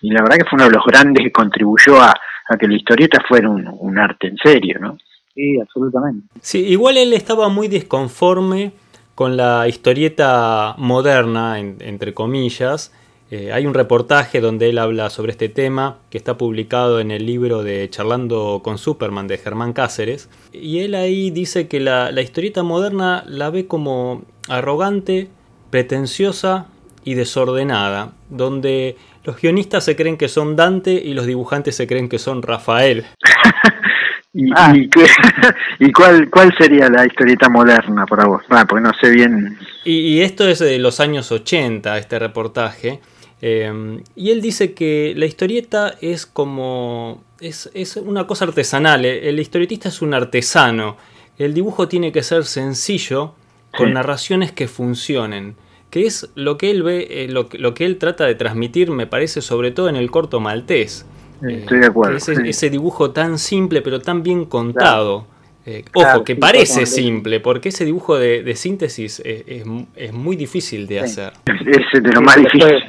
y 0.02 0.10
la 0.10 0.24
verdad 0.24 0.38
que 0.38 0.46
fue 0.46 0.56
uno 0.56 0.64
de 0.64 0.72
los 0.72 0.84
grandes 0.84 1.24
que 1.24 1.32
contribuyó 1.32 2.02
a, 2.02 2.12
que 2.60 2.68
la 2.68 2.76
historieta 2.76 3.20
fuera 3.28 3.48
un, 3.48 4.00
arte 4.00 4.26
en 4.26 4.38
serio, 4.38 4.80
¿no? 4.82 4.98
Sí, 5.36 5.60
absolutamente. 5.62 6.26
Sí, 6.42 6.66
igual 6.66 6.98
él 6.98 7.14
estaba 7.14 7.50
muy 7.50 7.68
desconforme 7.68 8.72
con 9.14 9.38
la 9.38 9.68
historieta 9.68 10.74
moderna, 10.80 11.60
entre 11.60 12.16
comillas. 12.16 12.92
Eh, 13.30 13.52
hay 13.54 13.68
un 13.68 13.76
reportaje 13.76 14.42
donde 14.42 14.70
él 14.70 14.80
habla 14.80 15.12
sobre 15.12 15.30
este 15.30 15.48
tema 15.48 16.00
que 16.10 16.18
está 16.18 16.40
publicado 16.40 17.00
en 17.00 17.12
el 17.12 17.28
libro 17.28 17.62
de 17.62 17.88
Charlando 17.88 18.62
con 18.64 18.80
Superman 18.80 19.28
de 19.28 19.38
Germán 19.38 19.74
Cáceres. 19.74 20.28
Y 20.52 20.80
él 20.80 20.96
ahí 20.96 21.30
dice 21.30 21.68
que 21.68 21.80
la, 21.80 22.12
la 22.12 22.22
historieta 22.24 22.64
moderna 22.64 23.24
la 23.28 23.52
ve 23.52 23.68
como 23.68 24.24
arrogante 24.48 25.30
pretenciosa 25.70 26.68
y 27.04 27.14
desordenada, 27.14 28.12
donde 28.30 28.98
los 29.24 29.42
guionistas 29.42 29.86
se 29.86 29.96
creen 29.96 30.18
que 30.18 30.28
son 30.28 30.56
Dante 30.56 30.94
y 30.94 31.14
los 31.14 31.26
dibujantes 31.26 31.76
se 31.76 31.88
creen 31.88 32.10
que 32.10 32.20
son 32.20 32.42
Rafael. 32.42 33.06
¿Y, 34.34 34.52
ah. 34.56 34.74
y, 35.80 35.92
cuál, 35.92 36.30
cuál 36.30 36.54
sería 36.58 36.88
la 36.90 37.06
historieta 37.06 37.50
moderna 37.50 38.06
para 38.06 38.26
vos? 38.26 38.44
Ah, 38.50 38.66
porque 38.68 38.84
no 38.84 38.92
sé 39.02 39.10
bien. 39.10 39.58
Y, 39.84 40.22
esto 40.22 40.48
es 40.48 40.60
de 40.60 40.78
los 40.78 41.00
años 41.00 41.32
80, 41.32 41.98
este 41.98 42.20
reportaje. 42.20 43.00
Eh, 43.42 44.02
y 44.16 44.30
él 44.30 44.42
dice 44.42 44.74
que 44.74 45.14
la 45.16 45.26
historieta 45.26 45.96
es 46.02 46.26
como. 46.26 47.24
Es, 47.40 47.72
es 47.74 47.96
una 47.98 48.28
cosa 48.28 48.46
artesanal. 48.46 49.04
El 49.06 49.40
historietista 49.40 49.90
es 49.90 50.02
un 50.02 50.14
artesano. 50.14 50.98
El 51.38 51.54
dibujo 51.54 51.88
tiene 51.88 52.12
que 52.12 52.22
ser 52.22 52.44
sencillo 52.44 53.34
con 53.78 53.94
narraciones 53.94 54.52
que 54.52 54.68
funcionen, 54.68 55.56
que 55.90 56.06
es 56.06 56.32
lo 56.36 56.58
que 56.58 56.72
él 56.72 56.84
ve, 56.84 57.08
eh, 57.10 57.28
lo, 57.28 57.48
lo, 57.54 57.74
que 57.74 57.86
él 57.86 57.98
trata 57.98 58.26
de 58.26 58.36
transmitir, 58.36 58.92
me 58.92 59.08
parece, 59.08 59.42
sobre 59.42 59.72
todo 59.72 59.90
en 59.90 59.96
el 59.96 60.12
corto 60.12 60.40
maltés. 60.40 61.06
Estoy 61.48 61.80
de 61.80 61.86
acuerdo. 61.88 62.18
Ese, 62.18 62.70
dibujo 62.70 63.12
tan 63.12 63.38
simple 63.38 63.82
pero 63.82 64.00
tan 64.00 64.24
bien 64.24 64.46
contado. 64.46 65.26
Eh, 65.66 65.84
ojo, 65.94 66.24
que 66.24 66.36
parece 66.36 66.86
simple, 66.86 67.40
porque 67.40 67.70
ese 67.70 67.86
dibujo 67.86 68.18
de, 68.18 68.56
síntesis 68.56 69.22
es, 69.24 69.44
es, 69.96 70.14
muy 70.14 70.36
difícil 70.36 70.88
de 70.88 71.02
hacer. 71.02 71.34
Es 71.46 72.02
de 72.04 72.12
lo 72.12 72.22
más 72.22 72.38
difícil. 72.38 72.84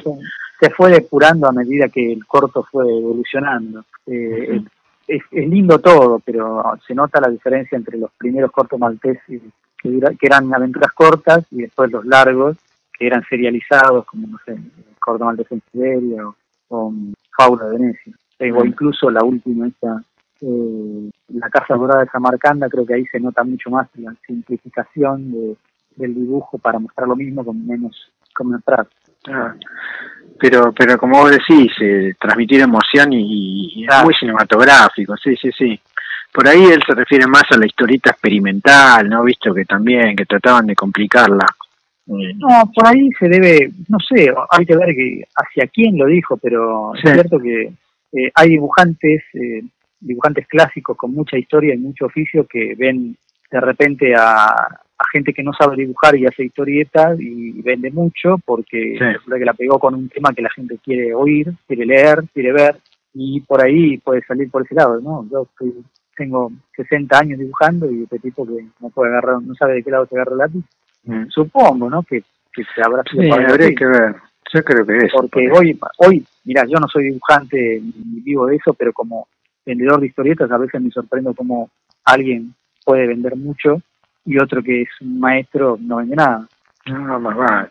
Se 0.61 0.71
fue, 0.71 0.91
depurando 0.91 1.49
a 1.49 1.53
medida 1.53 1.89
que 1.89 2.13
el 2.13 2.25
corto 2.27 2.67
fue 2.71 2.85
evolucionando. 2.85 3.85
Eh, 4.07 4.61
es, 5.07 5.23
lindo 5.33 5.79
todo, 5.79 6.21
pero 6.25 6.63
se 6.87 6.95
nota 6.95 7.21
la 7.21 7.29
diferencia 7.29 7.77
entre 7.77 7.99
los 7.99 8.11
primeros 8.17 8.51
cortos 8.51 8.79
malteses 8.79 9.43
que, 9.81 10.27
eran 10.27 10.53
aventuras 10.55 10.93
cortas 10.93 11.45
y 11.51 11.63
después 11.63 11.91
los 11.91 12.05
largos, 12.05 12.57
que 12.93 13.07
eran 13.07 13.25
serializados, 13.29 14.05
como, 14.07 14.27
no 14.29 14.39
sé, 14.45 14.57
Córdoba 15.01 15.35
de 15.35 15.47
Siberia 15.73 16.27
o, 16.27 16.35
o 16.69 16.95
Fauna 17.37 17.65
de 17.67 17.79
Venecia. 17.79 18.13
Eh, 18.39 18.53
o 18.53 18.65
incluso 18.65 19.11
la 19.11 19.23
última, 19.25 19.67
esta, 19.67 20.03
eh, 20.41 21.11
La 21.29 21.49
Casa 21.49 21.75
Dorada 21.75 22.01
de 22.01 22.11
Samarcanda, 22.11 22.69
creo 22.69 22.87
que 22.87 22.95
ahí 22.95 23.07
se 23.07 23.21
nota 23.21 23.45
mucho 23.45 23.71
más 23.71 23.89
la 23.97 24.15
simplificación 24.27 25.33
de, 25.33 25.57
del 25.97 26.15
dibujo 26.15 26.59
para 26.59 26.79
mostrar 26.79 27.09
lo 27.09 27.17
mismo 27.17 27.45
con 27.45 27.67
menos, 27.67 28.11
con 28.35 28.49
menos 28.49 28.63
ah, 29.29 29.55
pero, 30.39 30.73
pero 30.73 30.97
como 30.97 31.21
vos 31.21 31.31
decís, 31.31 31.73
eh, 31.83 32.15
transmitir 32.19 32.61
emoción 32.61 33.13
y, 33.13 33.87
es 33.87 34.05
muy 34.05 34.15
cinematográfico, 34.15 35.17
sí, 35.17 35.37
sí, 35.37 35.51
sí 35.57 35.81
por 36.33 36.49
ahí 36.49 36.65
él 36.65 36.83
se 36.87 36.95
refiere 36.95 37.27
más 37.27 37.45
a 37.51 37.59
la 37.59 37.67
historieta 37.67 38.11
experimental, 38.11 39.09
¿no? 39.09 39.25
Visto 39.25 39.53
que 39.53 39.65
también, 39.65 40.17
que 40.17 40.27
trataban 40.27 40.67
de 40.67 40.75
complicarla. 40.75 41.47
No, 42.07 42.71
por 42.75 42.87
ahí 42.89 43.09
se 43.19 43.29
debe, 43.29 43.71
no 43.89 43.99
sé, 44.01 44.33
hay 44.51 44.67
que 44.67 44.77
ver 44.77 44.95
que 44.95 45.23
hacia 45.37 45.69
quién 45.69 45.97
lo 45.97 46.07
dijo, 46.07 46.37
pero 46.39 46.93
es 46.95 47.03
cierto 47.03 47.39
que 47.39 47.73
eh, 48.13 48.33
hay 48.35 48.49
dibujantes, 48.49 49.23
eh, 49.35 49.63
dibujantes 50.01 50.49
clásicos 50.49 50.97
con 50.97 51.15
mucha 51.15 51.39
historia 51.39 51.75
y 51.75 51.79
mucho 51.79 52.07
oficio 52.07 52.47
que 52.47 52.75
ven 52.77 53.17
de 53.51 53.61
repente 53.61 54.15
a, 54.17 54.81
gente 55.13 55.33
que 55.33 55.43
no 55.43 55.53
sabe 55.55 55.77
dibujar 55.77 56.15
y 56.15 56.27
hace 56.27 56.45
historietas 56.45 57.19
y 57.19 57.63
vende 57.63 57.91
mucho 57.91 58.37
porque 58.45 58.99
sí. 58.99 59.31
que 59.33 59.45
la 59.47 59.55
pegó 59.55 59.79
con 59.79 59.95
un 59.95 60.11
tema 60.11 60.35
que 60.35 60.43
la 60.43 60.51
gente 60.51 60.79
quiere 60.85 61.15
oír, 61.15 61.51
quiere 61.67 61.87
leer, 61.87 62.23
quiere 62.35 62.53
ver 62.53 62.77
y 63.15 63.41
por 63.41 63.65
ahí 63.65 63.97
puede 63.97 64.23
salir 64.23 64.51
por 64.51 64.63
ese 64.63 64.75
lado, 64.75 65.01
¿no? 65.01 65.27
Yo 65.31 65.49
estoy 65.51 65.73
tengo 66.21 66.53
60 66.77 67.19
años 67.19 67.39
dibujando 67.39 67.91
y 67.91 68.03
este 68.03 68.19
tipo 68.19 68.47
que 68.47 68.67
no 68.79 68.91
puede 68.91 69.11
agarrar, 69.11 69.41
no 69.41 69.55
sabe 69.55 69.77
de 69.77 69.83
qué 69.83 69.91
lado 69.91 70.05
se 70.05 70.17
agarra 70.17 70.33
el 70.33 70.39
lápiz, 70.39 70.65
mm. 71.05 71.29
supongo, 71.31 71.89
¿no? 71.89 72.03
Que, 72.03 72.23
que 72.53 72.63
se 72.75 72.83
habrá 72.85 73.03
sido 73.05 73.23
sí, 73.23 73.31
habría 73.31 73.75
que 73.75 73.87
ver. 73.87 74.17
Yo 74.53 74.63
creo 74.63 74.85
que 74.85 74.97
es. 74.99 75.13
Porque 75.13 75.51
hoy, 75.51 75.81
hoy, 75.97 76.23
mira, 76.45 76.65
yo 76.67 76.79
no 76.79 76.89
soy 76.89 77.05
dibujante 77.05 77.81
ni 77.81 78.21
vivo 78.21 78.47
de 78.47 78.57
eso, 78.57 78.75
pero 78.75 78.93
como 78.93 79.29
vendedor 79.65 80.01
de 80.01 80.09
historietas 80.09 80.51
a 80.51 80.59
veces 80.59 80.79
me 80.83 80.91
sorprendo 80.91 81.33
cómo 81.33 81.71
alguien 82.05 82.55
puede 82.85 83.07
vender 83.07 83.37
mucho 83.37 83.81
y 84.27 84.39
otro 84.39 84.63
que 84.63 84.83
es 84.83 84.89
un 85.01 85.21
maestro 85.21 85.79
no 85.81 85.97
vende 85.97 86.17
nada. 86.17 86.47
No, 86.85 87.19
más 87.19 87.35
vale. 87.35 87.69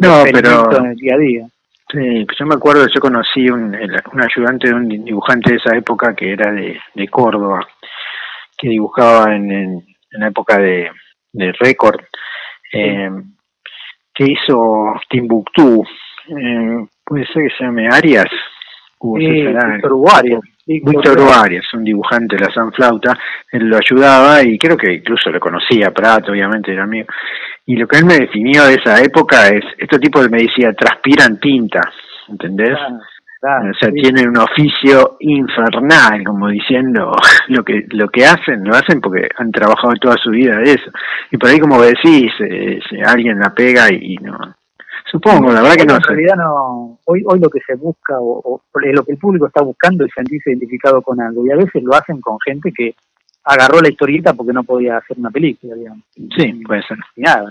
no, 0.00 0.24
pero 0.32 0.78
en 0.78 0.86
el 0.86 0.96
día 0.96 1.14
a 1.14 1.18
día. 1.18 1.46
Sí, 1.90 2.24
pues 2.24 2.38
yo 2.38 2.46
me 2.46 2.54
acuerdo, 2.54 2.86
yo 2.88 3.00
conocí 3.00 3.48
un, 3.48 3.74
un 3.74 4.22
ayudante 4.22 4.68
de 4.68 4.74
un 4.74 4.88
dibujante 4.88 5.52
de 5.52 5.56
esa 5.58 5.76
época 5.76 6.14
que 6.14 6.32
era 6.32 6.50
de, 6.50 6.80
de 6.94 7.08
Córdoba, 7.08 7.66
que 8.56 8.68
dibujaba 8.68 9.34
en, 9.34 9.52
en, 9.52 9.84
la 10.10 10.28
época 10.28 10.58
de, 10.58 10.90
de 11.32 11.52
Record, 11.52 12.00
eh, 12.72 13.10
que 14.14 14.24
hizo 14.24 14.94
Timbuktu, 15.08 15.84
eh, 16.28 16.86
puede 17.04 17.26
ser 17.26 17.42
que 17.44 17.56
se 17.56 17.64
llame 17.64 17.88
Arias, 17.88 18.30
Víctor 19.00 19.92
Víctor 20.66 21.18
Arias, 21.20 21.66
un 21.74 21.84
dibujante 21.84 22.36
de 22.36 22.46
la 22.46 22.52
Sanflauta, 22.52 23.18
él 23.52 23.64
lo 23.68 23.76
ayudaba 23.76 24.42
y 24.42 24.58
creo 24.58 24.76
que 24.76 24.94
incluso 24.94 25.30
lo 25.30 25.38
conocía, 25.38 25.90
Prato, 25.92 26.32
obviamente 26.32 26.72
era 26.72 26.84
amigo. 26.84 27.06
Y 27.66 27.76
lo 27.76 27.86
que 27.86 27.98
él 27.98 28.04
me 28.04 28.18
definió 28.18 28.64
de 28.64 28.74
esa 28.74 29.02
época 29.02 29.48
es, 29.48 29.64
este 29.78 29.98
tipo 29.98 30.20
me 30.28 30.42
decía, 30.42 30.72
transpiran 30.72 31.38
tinta, 31.38 31.80
¿entendés? 32.28 32.78
o 33.44 33.74
sea, 33.78 33.90
tienen 33.92 34.30
un 34.30 34.38
oficio 34.38 35.16
infernal, 35.20 36.24
como 36.24 36.48
diciendo 36.48 37.14
lo 37.48 37.62
que 37.62 37.84
lo 37.90 38.08
que 38.08 38.24
hacen, 38.24 38.64
lo 38.64 38.74
hacen 38.74 39.00
porque 39.00 39.28
han 39.36 39.50
trabajado 39.52 39.92
toda 40.00 40.16
su 40.16 40.30
vida 40.30 40.56
de 40.58 40.72
eso. 40.72 40.90
Y 41.30 41.36
por 41.36 41.50
ahí, 41.50 41.58
como 41.58 41.82
decís, 41.82 42.32
eh, 42.40 42.80
alguien 43.04 43.38
la 43.38 43.54
pega 43.54 43.92
y, 43.92 44.16
no. 44.16 44.38
Supongo, 45.10 45.52
la 45.52 45.62
verdad 45.62 45.76
que 45.76 45.86
no. 45.86 45.96
En 45.96 46.02
realidad 46.02 46.36
no. 46.36 46.98
Hoy, 47.04 47.22
hoy 47.26 47.38
lo 47.38 47.48
que 47.48 47.60
se 47.66 47.74
busca 47.74 48.18
o, 48.18 48.62
lo 48.72 49.04
que 49.04 49.12
el 49.12 49.18
público 49.18 49.46
está 49.46 49.62
buscando 49.62 50.04
es 50.04 50.12
sentirse 50.14 50.50
identificado 50.50 51.02
con 51.02 51.20
algo 51.20 51.46
y 51.46 51.50
a 51.50 51.56
veces 51.56 51.82
lo 51.82 51.94
hacen 51.94 52.20
con 52.20 52.38
gente 52.40 52.72
que 52.76 52.94
agarró 53.44 53.80
la 53.80 53.90
historieta 53.90 54.32
porque 54.32 54.52
no 54.52 54.64
podía 54.64 54.96
hacer 54.96 55.18
una 55.18 55.30
película, 55.30 55.74
digamos. 55.74 56.02
Sí, 56.36 56.52
puede 56.66 56.82
ser. 56.82 56.98
Y 57.16 57.22
nada. 57.22 57.48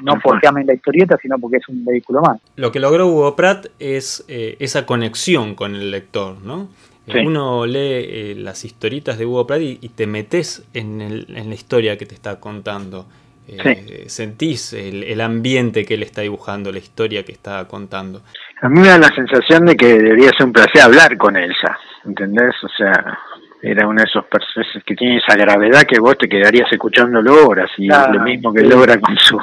no 0.00 0.14
porque 0.22 0.46
amen 0.46 0.66
la 0.66 0.74
historieta, 0.74 1.18
sino 1.20 1.38
porque 1.38 1.56
es 1.56 1.68
un 1.68 1.84
vehículo 1.84 2.20
más. 2.22 2.40
Lo 2.56 2.70
que 2.70 2.80
logró 2.80 3.08
Hugo 3.08 3.34
Pratt 3.34 3.66
es 3.78 4.24
eh, 4.28 4.56
esa 4.60 4.86
conexión 4.86 5.54
con 5.54 5.74
el 5.74 5.90
lector, 5.90 6.40
¿no? 6.42 6.68
Uno 7.06 7.66
lee 7.66 7.78
eh, 7.78 8.34
las 8.38 8.64
historietas 8.64 9.18
de 9.18 9.26
Hugo 9.26 9.46
Pratt 9.46 9.60
y, 9.60 9.88
te 9.90 10.06
metes 10.06 10.66
en, 10.72 11.02
en, 11.02 11.48
la 11.48 11.54
historia 11.54 11.98
que 11.98 12.06
te 12.06 12.14
está 12.14 12.40
contando. 12.40 13.06
Eh, 13.46 14.04
sentís 14.08 14.72
el, 14.72 15.20
ambiente 15.20 15.84
que 15.84 15.94
él 15.94 16.02
está 16.02 16.22
dibujando, 16.22 16.72
la 16.72 16.78
historia 16.78 17.24
que 17.24 17.32
está 17.32 17.66
contando. 17.68 18.22
A 18.62 18.68
mí 18.68 18.80
me 18.80 18.88
da 18.88 18.98
la 18.98 19.14
sensación 19.14 19.66
de 19.66 19.76
que 19.76 19.86
debería 19.86 20.30
ser 20.30 20.46
un 20.46 20.52
placer 20.52 20.80
hablar 20.82 21.16
con 21.18 21.36
él 21.36 21.52
ya, 21.62 21.76
¿entendés? 22.06 22.54
O 22.62 22.68
sea, 22.68 23.18
era 23.60 23.86
uno 23.86 24.00
de 24.00 24.08
esos 24.08 24.24
personajes 24.26 24.82
que 24.84 24.94
tiene 24.94 25.18
esa 25.18 25.36
gravedad 25.36 25.82
que 25.82 26.00
vos 26.00 26.16
te 26.16 26.28
quedarías 26.28 26.72
escuchándolo 26.72 27.46
horas 27.46 27.70
y 27.76 27.88
lo 27.88 28.20
mismo 28.22 28.52
que 28.52 28.62
logra 28.62 28.98
con 28.98 29.16
su 29.16 29.38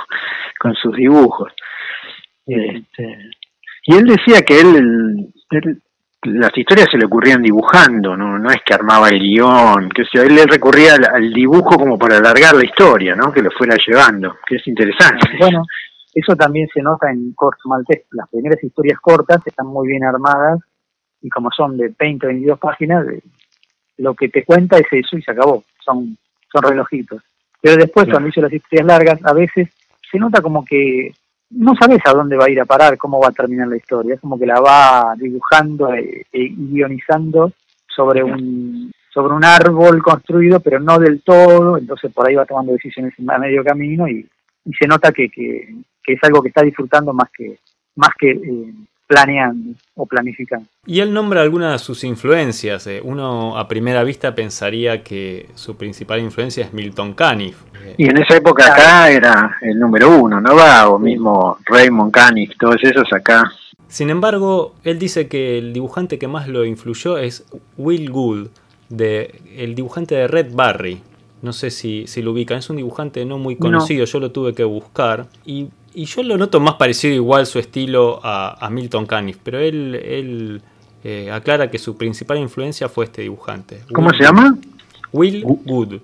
con 0.59 0.73
sus 0.75 0.95
dibujos. 0.95 1.51
Este, 2.45 3.31
y 3.85 3.95
él 3.95 4.05
decía 4.05 4.41
que 4.41 4.61
él, 4.61 5.33
él 5.51 5.81
las 6.23 6.55
historias 6.55 6.87
se 6.91 6.97
le 6.97 7.05
ocurrían 7.05 7.41
dibujando, 7.41 8.15
no, 8.15 8.37
no 8.37 8.49
es 8.51 8.61
que 8.63 8.73
armaba 8.73 9.09
el 9.09 9.19
guion, 9.19 9.89
que 9.89 10.03
sea, 10.05 10.23
él 10.23 10.35
le 10.35 10.45
recurría 10.45 10.93
al, 10.93 11.33
dibujo 11.33 11.77
como 11.77 11.97
para 11.97 12.17
alargar 12.17 12.55
la 12.55 12.65
historia, 12.65 13.15
¿no? 13.15 13.31
Que 13.31 13.41
lo 13.41 13.49
fuera 13.51 13.75
llevando, 13.75 14.35
que 14.45 14.57
es 14.57 14.67
interesante. 14.67 15.29
Bueno, 15.39 15.63
eso 16.13 16.35
también 16.35 16.67
se 16.73 16.81
nota 16.81 17.09
en 17.09 17.33
Corto 17.33 17.67
Maltés. 17.67 18.03
Las 18.11 18.29
primeras 18.29 18.63
historias 18.63 18.99
cortas 18.99 19.41
están 19.45 19.67
muy 19.67 19.87
bien 19.87 20.03
armadas 20.03 20.59
y 21.21 21.29
como 21.29 21.49
son 21.51 21.77
de 21.77 21.93
20 21.97 22.25
o 22.25 22.29
22 22.29 22.59
páginas, 22.59 23.05
lo 23.97 24.13
que 24.13 24.29
te 24.29 24.43
cuenta 24.43 24.77
es 24.77 24.87
eso 24.91 25.17
y 25.17 25.21
se 25.23 25.31
acabó. 25.31 25.63
Son, 25.83 26.17
son 26.51 26.61
relojitos. 26.61 27.23
Pero 27.61 27.77
después, 27.77 28.07
cuando 28.09 28.29
hizo 28.29 28.41
las 28.41 28.53
historias 28.53 28.85
largas, 28.85 29.19
a 29.23 29.33
veces 29.33 29.69
se 30.11 30.19
nota 30.19 30.41
como 30.41 30.65
que 30.65 31.13
no 31.51 31.73
sabes 31.79 31.99
a 32.05 32.13
dónde 32.13 32.37
va 32.37 32.45
a 32.45 32.49
ir 32.49 32.59
a 32.59 32.65
parar, 32.65 32.97
cómo 32.97 33.19
va 33.19 33.29
a 33.29 33.33
terminar 33.33 33.67
la 33.67 33.77
historia. 33.77 34.15
Es 34.15 34.21
como 34.21 34.39
que 34.39 34.45
la 34.45 34.59
va 34.59 35.13
dibujando 35.17 35.93
e, 35.93 36.25
e 36.31 36.49
guionizando 36.55 37.51
sobre 37.87 38.23
un 38.23 38.91
sobre 39.13 39.33
un 39.33 39.43
árbol 39.43 40.01
construido, 40.01 40.61
pero 40.61 40.79
no 40.79 40.97
del 40.97 41.21
todo, 41.21 41.77
entonces 41.77 42.13
por 42.13 42.27
ahí 42.27 42.35
va 42.35 42.45
tomando 42.45 42.71
decisiones 42.71 43.13
a 43.27 43.37
medio 43.37 43.63
camino 43.63 44.07
y, 44.07 44.27
se 44.79 44.87
nota 44.87 45.11
que, 45.11 45.27
que, 45.29 45.67
es 46.05 46.19
algo 46.23 46.41
que 46.41 46.49
está 46.49 46.61
disfrutando 46.61 47.13
más 47.13 47.29
que 47.35 47.57
más 47.95 48.11
que 48.17 48.29
eh, 48.29 48.73
planeando 49.11 49.73
o 49.95 50.05
planificando. 50.05 50.65
Y 50.85 51.01
él 51.01 51.13
nombra 51.13 51.41
algunas 51.41 51.73
de 51.73 51.79
sus 51.79 52.05
influencias. 52.05 52.87
Eh. 52.87 53.01
Uno 53.03 53.57
a 53.57 53.67
primera 53.67 54.05
vista 54.05 54.33
pensaría 54.33 55.03
que 55.03 55.49
su 55.53 55.75
principal 55.75 56.21
influencia 56.21 56.63
es 56.63 56.71
Milton 56.71 57.13
Caniff. 57.13 57.57
Y 57.97 58.05
en 58.09 58.17
esa 58.17 58.37
época 58.37 58.71
acá 58.71 59.11
era 59.11 59.57
el 59.61 59.77
número 59.77 60.17
uno, 60.17 60.39
¿no 60.39 60.55
va? 60.55 60.87
O 60.87 60.97
mismo 60.97 61.57
Raymond 61.65 62.13
Caniff, 62.13 62.51
todos 62.57 62.77
esos 62.81 63.11
acá. 63.11 63.51
Sin 63.89 64.09
embargo, 64.09 64.75
él 64.85 64.97
dice 64.97 65.27
que 65.27 65.57
el 65.57 65.73
dibujante 65.73 66.17
que 66.17 66.29
más 66.29 66.47
lo 66.47 66.63
influyó 66.63 67.17
es 67.17 67.45
Will 67.77 68.09
Gould, 68.09 68.49
de, 68.87 69.41
el 69.57 69.75
dibujante 69.75 70.15
de 70.15 70.27
Red 70.29 70.53
Barry. 70.53 71.01
No 71.41 71.51
sé 71.51 71.69
si, 71.69 72.07
si 72.07 72.21
lo 72.21 72.31
ubican, 72.31 72.59
es 72.59 72.69
un 72.69 72.77
dibujante 72.77 73.25
no 73.25 73.37
muy 73.37 73.57
conocido, 73.57 74.05
yo 74.05 74.19
lo 74.21 74.31
tuve 74.31 74.53
que 74.53 74.63
buscar. 74.63 75.25
Y 75.45 75.67
y 75.93 76.05
yo 76.05 76.23
lo 76.23 76.37
noto 76.37 76.59
más 76.59 76.75
parecido 76.75 77.13
igual 77.13 77.45
su 77.45 77.59
estilo 77.59 78.19
a, 78.23 78.67
Milton 78.71 79.05
Caniff, 79.05 79.37
pero 79.43 79.59
él, 79.59 79.95
él 79.95 80.61
eh, 81.03 81.31
aclara 81.31 81.69
que 81.69 81.77
su 81.77 81.97
principal 81.97 82.37
influencia 82.37 82.87
fue 82.89 83.05
este 83.05 83.23
dibujante. 83.23 83.81
¿Cómo 83.93 84.11
se 84.11 84.23
llama? 84.23 84.57
Will 85.11 85.43
Good. 85.43 85.95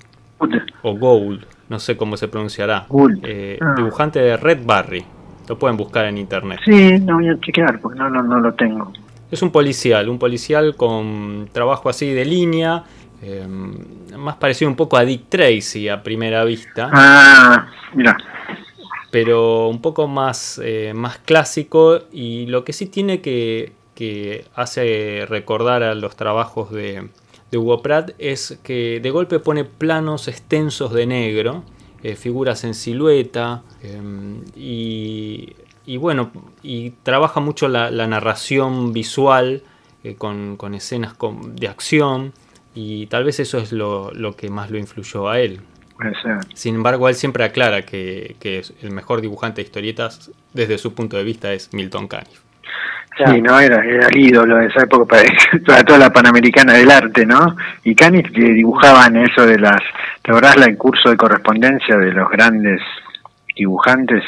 O 0.83 0.95
Gould, 0.95 1.45
no 1.69 1.79
sé 1.79 1.97
cómo 1.97 2.17
se 2.17 2.27
pronunciará. 2.27 2.85
Eh, 3.23 3.57
ah. 3.61 3.73
Dibujante 3.75 4.19
de 4.19 4.37
Red 4.37 4.59
Barry. 4.65 5.03
Lo 5.47 5.57
pueden 5.57 5.77
buscar 5.77 6.05
en 6.05 6.17
internet. 6.17 6.59
Sí, 6.65 6.99
no 6.99 7.15
voy 7.15 7.29
a 7.29 7.39
chequear 7.39 7.79
porque 7.79 7.97
no, 7.97 8.09
no, 8.09 8.21
no 8.21 8.39
lo 8.39 8.53
tengo. 8.53 8.91
Es 9.31 9.41
un 9.41 9.51
policial, 9.51 10.09
un 10.09 10.19
policial 10.19 10.75
con 10.75 11.49
trabajo 11.51 11.89
así 11.89 12.13
de 12.13 12.25
línea, 12.25 12.83
eh, 13.21 13.47
más 14.17 14.35
parecido 14.35 14.69
un 14.69 14.75
poco 14.75 14.97
a 14.97 15.05
Dick 15.05 15.29
Tracy 15.29 15.89
a 15.89 16.03
primera 16.03 16.43
vista. 16.43 16.89
Ah, 16.91 17.67
mira 17.93 18.17
pero 19.11 19.67
un 19.67 19.81
poco 19.81 20.07
más, 20.07 20.59
eh, 20.63 20.93
más 20.93 21.17
clásico 21.19 22.01
y 22.11 22.45
lo 22.47 22.63
que 22.63 22.73
sí 22.73 22.87
tiene 22.87 23.21
que, 23.21 23.73
que 23.95 24.45
hace 24.55 25.25
recordar 25.27 25.83
a 25.83 25.95
los 25.95 26.15
trabajos 26.15 26.71
de, 26.71 27.09
de, 27.51 27.57
Hugo 27.57 27.81
Pratt 27.81 28.11
es 28.19 28.59
que 28.63 28.99
de 29.01 29.09
golpe 29.11 29.39
pone 29.39 29.63
planos 29.63 30.27
extensos 30.27 30.93
de 30.93 31.05
negro, 31.05 31.63
eh, 32.03 32.15
figuras 32.15 32.63
en 32.63 32.73
silueta 32.73 33.63
em, 33.81 34.43
y, 34.55 35.55
bueno, 35.97 36.31
y 36.61 36.91
trabaja 37.03 37.39
mucho 37.39 37.69
la, 37.69 37.89
narración 37.89 38.91
visual 38.91 39.63
eh, 40.03 40.15
con, 40.15 40.57
con, 40.57 40.75
escenas 40.75 41.15
de 41.55 41.67
acción 41.67 42.33
y 42.75 43.07
tal 43.07 43.23
vez 43.23 43.39
eso 43.39 43.57
es 43.57 43.71
lo, 43.71 44.11
lo 44.11 44.35
que 44.35 44.49
más 44.49 44.69
lo 44.69 44.77
influyó 44.77 45.29
a 45.29 45.39
él. 45.39 45.61
Sin 46.53 46.75
embargo, 46.75 47.09
él 47.09 47.15
siempre 47.15 47.43
aclara 47.43 47.81
que, 47.81 48.35
el 48.81 48.91
mejor 48.91 49.21
dibujante 49.21 49.61
de 49.61 49.67
historietas, 49.67 50.31
desde 50.53 50.77
su 50.77 50.93
punto 50.93 51.17
de 51.17 51.23
vista, 51.23 51.53
es 51.53 51.73
Milton 51.73 52.07
Caniff. 52.07 52.41
Sí, 53.17 53.41
no, 53.41 53.59
era, 53.59 53.83
el 53.83 54.15
ídolo 54.15 54.57
de 54.57 54.67
esa 54.67 54.83
época 54.83 55.17
para, 55.65 55.83
toda 55.83 55.97
la 55.97 56.09
panamericana 56.11 56.73
del 56.73 56.91
arte, 56.91 57.25
¿no? 57.25 57.55
Y 57.83 57.95
Caniff 57.95 58.29
dibujaban 58.29 59.17
eso 59.17 59.45
de 59.45 59.57
las, 59.57 59.81
¿te 60.21 60.31
acordás 60.31 60.57
el 60.57 60.77
curso 60.77 61.09
de 61.09 61.17
correspondencia 61.17 61.97
de 61.97 62.11
los 62.11 62.29
grandes 62.29 62.79
dibujantes? 63.55 64.23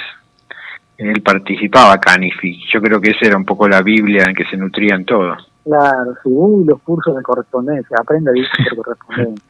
Él 0.98 1.22
participaba 1.22 2.00
Caniff 2.00 2.44
y 2.44 2.66
yo 2.74 2.82
creo 2.82 3.00
que 3.00 3.12
esa 3.12 3.28
era 3.28 3.38
un 3.38 3.46
poco 3.46 3.70
la 3.70 3.84
Biblia 3.84 4.26
en 4.26 4.34
que 4.34 4.46
se 4.46 4.58
nutrían 4.58 5.06
todos. 5.06 5.49
Claro, 5.64 6.16
sí, 6.24 6.30
los 6.66 6.82
cursos 6.82 7.16
de 7.16 7.22
correspondencia, 7.22 7.98
aprende 8.00 8.32
a 8.32 8.34
dibujar 8.34 8.76
por 8.76 8.86
correspondencia. 8.86 9.46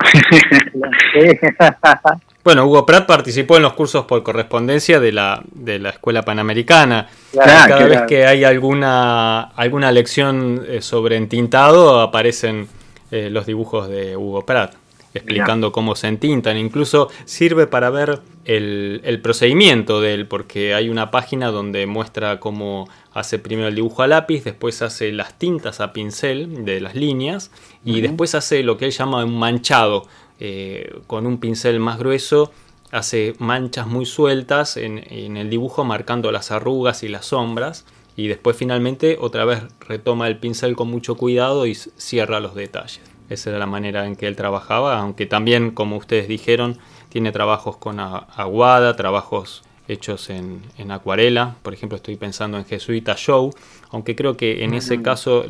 bueno, 2.43 2.65
Hugo 2.65 2.85
Pratt 2.85 3.05
participó 3.05 3.57
en 3.57 3.63
los 3.63 3.73
cursos 3.73 4.05
por 4.05 4.21
correspondencia 4.23 4.99
de 4.99 5.11
la, 5.11 5.41
de 5.51 5.79
la 5.79 5.89
Escuela 5.89 6.23
Panamericana. 6.23 7.07
Cada 7.33 7.85
vez 7.85 8.01
que 8.07 8.25
hay 8.25 8.43
alguna, 8.43 9.41
alguna 9.41 9.91
lección 9.91 10.63
eh, 10.67 10.81
sobre 10.81 11.15
entintado, 11.15 12.01
aparecen 12.01 12.67
eh, 13.11 13.29
los 13.29 13.45
dibujos 13.45 13.87
de 13.87 14.17
Hugo 14.17 14.45
Pratt 14.45 14.73
explicando 15.13 15.71
cómo 15.71 15.95
se 15.95 16.07
entintan. 16.07 16.57
Incluso 16.57 17.09
sirve 17.25 17.67
para 17.67 17.89
ver 17.89 18.21
el, 18.45 19.01
el, 19.03 19.21
procedimiento 19.21 20.01
de 20.01 20.13
él, 20.13 20.27
porque 20.27 20.73
hay 20.73 20.89
una 20.89 21.11
página 21.11 21.51
donde 21.51 21.85
muestra 21.87 22.39
cómo 22.39 22.87
hace 23.13 23.39
primero 23.39 23.67
el 23.67 23.75
dibujo 23.75 24.03
a 24.03 24.07
lápiz, 24.07 24.43
después 24.43 24.81
hace 24.81 25.11
las 25.11 25.37
tintas 25.37 25.79
a 25.81 25.93
pincel 25.93 26.65
de 26.65 26.81
las 26.81 26.95
líneas 26.95 27.51
y 27.83 28.01
después 28.01 28.35
hace 28.35 28.63
lo 28.63 28.77
que 28.77 28.85
él 28.85 28.91
llama 28.91 29.23
un 29.25 29.37
manchado 29.37 30.07
eh, 30.39 30.93
con 31.07 31.25
un 31.25 31.39
pincel 31.39 31.79
más 31.79 31.99
grueso. 31.99 32.51
Hace 32.91 33.35
manchas 33.37 33.85
muy 33.85 34.07
sueltas 34.07 34.75
en, 34.75 35.03
en 35.11 35.37
el 35.37 35.49
dibujo 35.49 35.83
marcando 35.83 36.31
las 36.31 36.49
arrugas 36.49 37.03
y 37.03 37.07
las 37.07 37.27
sombras 37.27 37.85
y 38.15 38.27
después 38.27 38.57
finalmente 38.57 39.17
otra 39.19 39.45
vez 39.45 39.61
retoma 39.79 40.27
el 40.27 40.39
pincel 40.39 40.75
con 40.75 40.89
mucho 40.89 41.15
cuidado 41.15 41.67
y 41.67 41.75
cierra 41.75 42.39
los 42.39 42.55
detalles. 42.55 43.18
Esa 43.29 43.51
era 43.51 43.59
la 43.59 43.67
manera 43.67 44.05
en 44.05 44.15
que 44.15 44.27
él 44.27 44.35
trabajaba, 44.35 44.99
aunque 44.99 45.25
también, 45.25 45.71
como 45.71 45.97
ustedes 45.97 46.27
dijeron, 46.27 46.77
tiene 47.09 47.31
trabajos 47.31 47.77
con 47.77 47.99
aguada, 47.99 48.95
trabajos 48.95 49.63
hechos 49.87 50.29
en, 50.29 50.61
acuarela. 50.91 51.55
Por 51.61 51.73
ejemplo, 51.73 51.95
estoy 51.97 52.15
pensando 52.15 52.57
en 52.57 52.65
Jesuita 52.65 53.15
Show, 53.15 53.51
aunque 53.91 54.15
creo 54.15 54.37
que 54.37 54.63
en 54.63 54.73
ese 54.73 55.01
caso 55.01 55.45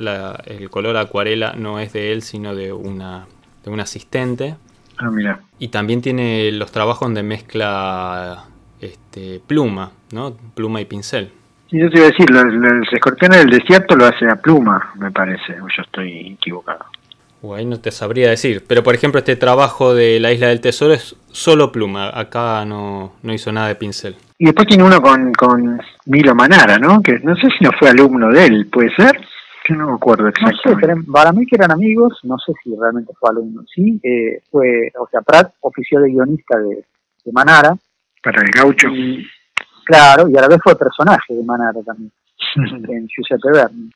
el 0.46 0.70
color 0.70 0.98
acuarela 0.98 1.54
no 1.58 1.80
es 1.80 1.94
de 1.94 2.12
él, 2.12 2.22
sino 2.22 2.56
de 2.56 2.72
una, 2.74 3.28
de 3.64 3.70
un 3.70 3.80
asistente. 3.80 4.56
Ah, 4.98 5.10
mira. 5.12 5.42
Y 5.60 5.70
también 5.70 6.02
tiene 6.02 6.52
los 6.52 6.72
trabajos 6.72 7.14
de 7.14 7.24
mezcla 7.24 8.46
este, 8.82 9.42
pluma, 9.46 9.92
¿no? 10.12 10.36
Pluma 10.56 10.82
y 10.82 10.86
pincel. 10.86 11.32
Y 11.72 11.80
yo 11.80 11.90
te 11.90 12.00
iba 12.00 12.08
a 12.08 12.12
decir, 12.12 12.30
los, 12.32 12.46
los 12.46 12.92
escorpiones 12.92 13.40
del 13.40 13.50
desierto 13.52 13.96
lo 13.96 14.06
hace 14.06 14.26
a 14.28 14.36
pluma, 14.38 14.92
me 14.96 15.12
parece, 15.12 15.54
o 15.62 15.68
yo 15.68 15.84
estoy 15.84 16.34
equivocado. 16.34 16.86
O 17.42 17.56
ahí 17.56 17.66
no 17.66 17.80
te 17.80 17.92
sabría 17.92 18.30
decir. 18.30 18.64
Pero 18.68 18.84
por 18.84 18.96
ejemplo, 18.96 19.20
este 19.20 19.36
trabajo 19.36 19.94
de 19.94 20.20
la 20.20 20.32
Isla 20.32 20.48
del 20.48 20.62
Tesoro 20.62 20.94
es 20.94 21.16
solo 21.32 21.72
pluma. 21.72 22.12
Acá 22.14 22.66
no, 22.66 23.14
no 23.24 23.34
hizo 23.34 23.52
nada 23.52 23.70
de 23.70 23.76
pincel. 23.76 24.16
Y 24.38 24.46
después 24.46 24.68
tiene 24.68 24.84
uno 24.84 25.02
con, 25.02 25.34
con 25.34 25.82
Milo 26.06 26.34
Manara, 26.34 26.78
¿no? 26.78 27.02
Que 27.02 27.20
no 27.20 27.36
sé 27.36 27.48
si 27.58 27.64
no 27.64 27.72
fue 27.78 27.90
alumno 27.90 28.30
de 28.30 28.46
él, 28.46 28.68
¿puede 28.72 28.94
ser? 28.96 29.20
Que 29.66 29.74
no 29.74 29.88
me 29.88 29.94
acuerdo 29.94 30.28
exactamente. 30.30 30.88
No 30.88 31.02
sé, 31.02 31.12
para 31.12 31.32
mí 31.32 31.46
que 31.46 31.56
eran 31.56 31.72
amigos, 31.72 32.20
no 32.24 32.38
sé 32.40 32.54
si 32.64 32.74
realmente 32.80 33.12
fue 33.20 33.30
alumno. 33.30 33.64
Sí, 33.74 34.00
eh, 34.04 34.42
fue, 34.50 34.92
o 34.98 35.08
sea, 35.10 35.22
Pratt 35.22 35.54
ofició 35.60 36.00
de 36.00 36.12
guionista 36.12 36.58
de, 36.58 36.86
Manara. 37.32 37.76
Para 38.24 38.42
el 38.42 38.50
gaucho. 38.50 38.88
claro, 39.86 40.28
y 40.30 40.38
a 40.38 40.42
la 40.42 40.48
vez 40.48 40.60
fue 40.64 40.78
personaje 40.78 41.34
de 41.34 41.44
Manara 41.44 41.80
también. 41.86 42.12
en 42.90 43.08
Giuseppe 43.08 43.52
Verni. 43.52 43.92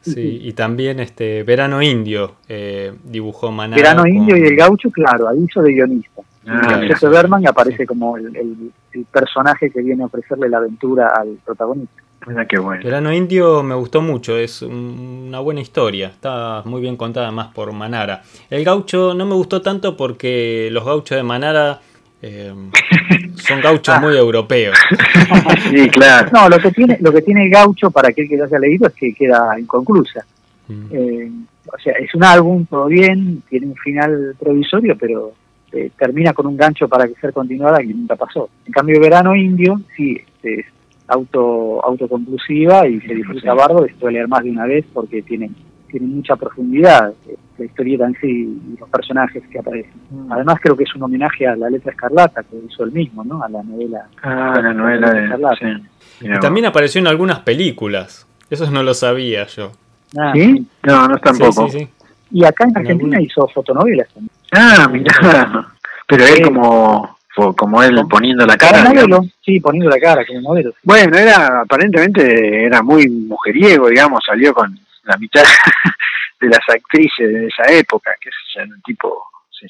sí, 0.00 0.40
y 0.42 0.52
también 0.52 1.00
este 1.00 1.42
Verano 1.42 1.82
Indio 1.82 2.36
eh, 2.48 2.92
dibujó 3.04 3.50
Manara. 3.50 3.80
Verano 3.80 4.06
Indio 4.06 4.36
y 4.36 4.42
el 4.42 4.56
gaucho, 4.56 4.90
claro, 4.90 5.28
ahí 5.28 5.44
hizo 5.44 5.62
de 5.62 5.72
guionista. 5.72 6.22
Ah, 6.46 6.80
Giuseppe 6.86 7.08
Berman 7.08 7.46
aparece 7.46 7.86
como 7.86 8.16
el, 8.16 8.36
el, 8.36 9.06
personaje 9.10 9.70
que 9.70 9.82
viene 9.82 10.02
a 10.02 10.06
ofrecerle 10.06 10.48
la 10.48 10.58
aventura 10.58 11.08
al 11.08 11.38
protagonista. 11.44 12.02
Mira 12.26 12.46
qué 12.46 12.58
bueno. 12.58 12.82
Verano 12.82 13.12
Indio 13.12 13.62
me 13.62 13.74
gustó 13.74 14.00
mucho, 14.00 14.36
es 14.36 14.62
una 14.62 15.40
buena 15.40 15.60
historia, 15.60 16.08
está 16.08 16.62
muy 16.64 16.80
bien 16.80 16.96
contada 16.96 17.30
más 17.30 17.48
por 17.48 17.72
Manara. 17.72 18.22
El 18.50 18.64
gaucho 18.64 19.14
no 19.14 19.26
me 19.26 19.34
gustó 19.34 19.62
tanto 19.62 19.96
porque 19.96 20.68
los 20.70 20.84
gauchos 20.84 21.16
de 21.16 21.22
Manara 21.22 21.80
eh, 22.22 22.54
son 23.46 23.60
gauchos 23.60 24.00
muy 24.00 24.16
europeos. 24.16 24.76
sí, 25.70 25.88
claro. 25.90 26.30
No, 26.32 26.48
lo 26.48 26.58
que 26.58 26.70
tiene, 26.70 26.98
lo 27.00 27.12
que 27.12 27.22
tiene 27.22 27.44
el 27.44 27.50
gaucho, 27.50 27.90
para 27.90 28.08
aquel 28.08 28.28
que 28.28 28.36
lo 28.36 28.44
haya 28.44 28.58
leído, 28.58 28.86
es 28.88 28.94
que 28.94 29.14
queda 29.14 29.58
inconclusa. 29.58 30.24
Mm. 30.68 30.86
Eh, 30.90 31.30
o 31.66 31.78
sea, 31.78 31.94
es 31.94 32.14
un 32.14 32.24
álbum, 32.24 32.66
todo 32.66 32.86
bien, 32.86 33.42
tiene 33.48 33.66
un 33.66 33.76
final 33.76 34.34
provisorio, 34.38 34.96
pero 34.98 35.32
eh, 35.72 35.90
termina 35.98 36.32
con 36.32 36.46
un 36.46 36.56
gancho 36.56 36.88
para 36.88 37.08
que 37.08 37.14
sea 37.14 37.32
continuada 37.32 37.82
y 37.82 37.88
nunca 37.88 38.16
pasó. 38.16 38.48
En 38.66 38.72
cambio, 38.72 39.00
Verano 39.00 39.34
Indio, 39.34 39.80
sí, 39.96 40.20
es 40.42 40.66
auto 41.08 41.84
autoconclusiva 41.84 42.86
y 42.86 43.00
se 43.00 43.14
disfruta 43.14 43.54
bardo, 43.54 43.86
se 43.86 43.94
puede 43.94 44.14
leer 44.14 44.28
más 44.28 44.42
de 44.42 44.50
una 44.50 44.66
vez 44.66 44.84
porque 44.92 45.22
tiene, 45.22 45.50
tiene 45.98 46.12
mucha 46.12 46.34
profundidad 46.34 47.12
la 47.56 47.64
historieta 47.64 48.04
en 48.04 48.16
sí 48.20 48.26
y 48.26 48.76
los 48.80 48.88
personajes 48.88 49.44
que 49.48 49.60
aparecen. 49.60 49.92
Mm. 50.10 50.32
Además 50.32 50.58
creo 50.60 50.76
que 50.76 50.82
es 50.82 50.94
un 50.96 51.04
homenaje 51.04 51.46
a 51.46 51.54
la 51.54 51.70
letra 51.70 51.92
escarlata 51.92 52.42
que 52.42 52.56
hizo 52.68 52.82
el 52.82 52.90
mismo, 52.90 53.22
¿no? 53.22 53.40
A 53.44 53.48
la 53.48 53.62
novela. 53.62 54.08
Ah, 54.22 54.58
la 54.60 54.72
novela 54.72 55.12
de 55.12 55.24
escarlata. 55.24 55.80
Y 56.20 56.40
también 56.40 56.66
apareció 56.66 57.00
en 57.00 57.06
algunas 57.06 57.40
películas. 57.40 58.26
Eso 58.50 58.68
no 58.72 58.82
lo 58.82 58.92
sabía 58.92 59.46
yo. 59.46 59.70
Ah, 60.18 60.32
¿Sí? 60.34 60.66
No, 60.82 61.06
no 61.06 61.16
tampoco. 61.18 61.68
Sí, 61.68 61.88
y 62.32 62.44
acá 62.44 62.64
en 62.64 62.76
Argentina 62.76 63.20
hizo 63.20 63.46
fotonovelas 63.46 64.08
también. 64.08 64.32
Ah, 64.50 64.88
mira. 64.90 65.68
Pero 66.08 66.24
él 66.26 66.42
como 66.42 67.16
como 67.56 67.82
él 67.82 68.00
poniendo 68.08 68.46
la 68.46 68.56
cara. 68.56 68.92
sí, 69.44 69.60
poniendo 69.60 69.90
la 69.90 69.98
cara 69.98 70.24
como 70.26 70.40
modelo. 70.40 70.72
Bueno, 70.82 71.16
era 71.16 71.62
aparentemente 71.62 72.64
era 72.64 72.82
muy 72.82 73.08
mujeriego, 73.08 73.88
digamos, 73.88 74.20
salió 74.26 74.52
con 74.52 74.76
la 75.04 75.16
mitad 75.16 75.42
de 76.40 76.48
las 76.48 76.60
actrices 76.68 77.32
de 77.32 77.46
esa 77.46 77.72
época, 77.72 78.12
que 78.20 78.28
es 78.28 78.34
el 78.62 78.82
tipo 78.82 79.24
se, 79.50 79.66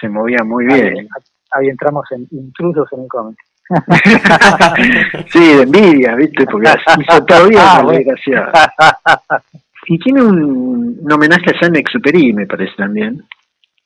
se, 0.00 0.08
movía 0.08 0.42
muy 0.44 0.66
bien. 0.66 1.08
Ahí, 1.52 1.68
entramos 1.68 2.04
en 2.12 2.26
intrusos 2.30 2.88
en 2.92 3.02
el 3.02 3.08
cómic. 3.08 3.38
sí, 5.28 5.54
de 5.56 5.62
envidia, 5.62 6.14
¿viste? 6.16 6.44
Porque 6.46 6.68
hizo 6.98 7.48
bien, 7.48 7.60
ah, 7.62 9.42
Y 9.86 9.98
tiene 9.98 10.22
un, 10.22 11.06
homenaje 11.10 11.50
a 11.50 11.60
San 11.60 11.76
Exupéry, 11.76 12.32
me 12.32 12.46
parece 12.46 12.72
también. 12.76 13.22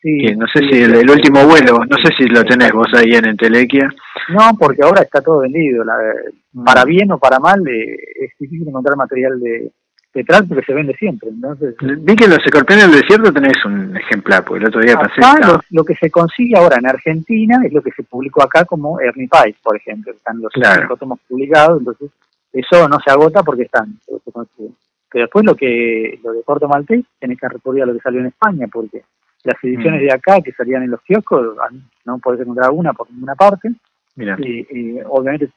Sí, 0.01 0.27
no 0.37 0.47
sé 0.49 0.61
si 0.68 0.83
el, 0.83 1.11
último 1.11 1.47
vuelo, 1.47 1.79
no 1.79 1.97
sé 1.97 2.12
si 2.16 2.25
lo 2.27 2.44
tenés 2.44 2.73
vos 2.73 2.88
ahí 2.94 3.14
en 3.14 3.27
Entelequia. 3.27 3.88
No, 4.29 4.51
porque 4.59 4.83
ahora 4.83 5.03
está 5.03 5.23
todo 5.23 5.40
vendido. 5.40 5.83
La, 5.83 5.94
para 6.64 6.85
bien 6.85 7.11
o 7.12 7.18
para 7.18 7.38
mal, 7.38 7.66
eh, 7.66 7.97
es 8.20 8.33
difícil 8.38 8.68
encontrar 8.68 8.97
material 8.99 9.40
de, 9.40 9.70
detrás 10.14 10.44
porque 10.48 10.64
se 10.64 10.72
vende 10.72 10.94
siempre. 10.94 11.29
Entonces, 11.29 11.74
Vi 11.81 12.16
que 12.16 12.29
los 12.29 12.38
escorpiones 12.38 12.90
del 12.90 13.00
desierto 13.00 13.33
tenés 13.33 13.62
un 13.64 13.96
ejemplar, 13.96 14.44
porque 14.44 14.62
el 14.62 14.68
otro 14.68 14.81
día 14.81 14.96
pasé. 14.96 15.20
lo, 15.70 15.85
que 15.85 15.94
se 15.96 16.11
consigue 16.11 16.57
ahora 16.57 16.77
en 16.79 16.87
Argentina 16.87 17.61
es 17.64 17.72
lo 17.72 17.83
que 17.83 17.90
se 17.90 18.05
publicó 18.05 18.42
acá 18.42 18.64
como 18.64 19.00
Ernie 19.00 19.29
Pais, 19.29 19.57
por 19.62 19.77
ejemplo. 19.77 20.12
Están 20.12 20.40
los 20.40 20.53
claro. 20.53 20.96
tomos 20.96 21.18
publicados, 21.29 21.81
entonces 21.81 22.11
eso 22.53 22.88
no 22.88 22.98
se 23.05 23.11
agota 23.11 23.42
porque 23.42 23.64
están. 23.64 23.98
Pero 24.07 25.27
después 25.27 25.44
lo 25.44 25.55
que 25.55 26.18
lo 26.22 26.33
de 26.33 26.42
Corto 26.42 26.68
Maltés 26.68 27.05
tenés 27.18 27.38
que 27.38 27.48
recurrir 27.48 27.83
a 27.83 27.87
lo 27.87 27.94
que 27.94 28.00
salió 28.00 28.20
en 28.20 28.27
España, 28.27 28.66
porque 28.72 29.03
las 29.42 29.62
ediciones 29.62 30.00
mm. 30.00 30.05
de 30.05 30.12
acá 30.12 30.40
que 30.40 30.53
salían 30.53 30.85
en 30.85 30.90
los 30.90 31.03
kioscos 31.03 31.57
no 32.05 32.18
podés 32.18 32.40
encontrar 32.40 32.70
una 32.70 32.92
por 32.92 33.11
ninguna 33.11 33.35
parte. 33.35 33.70
Mira. 34.16 34.37
y 34.38 34.98
obviamente 35.07 35.50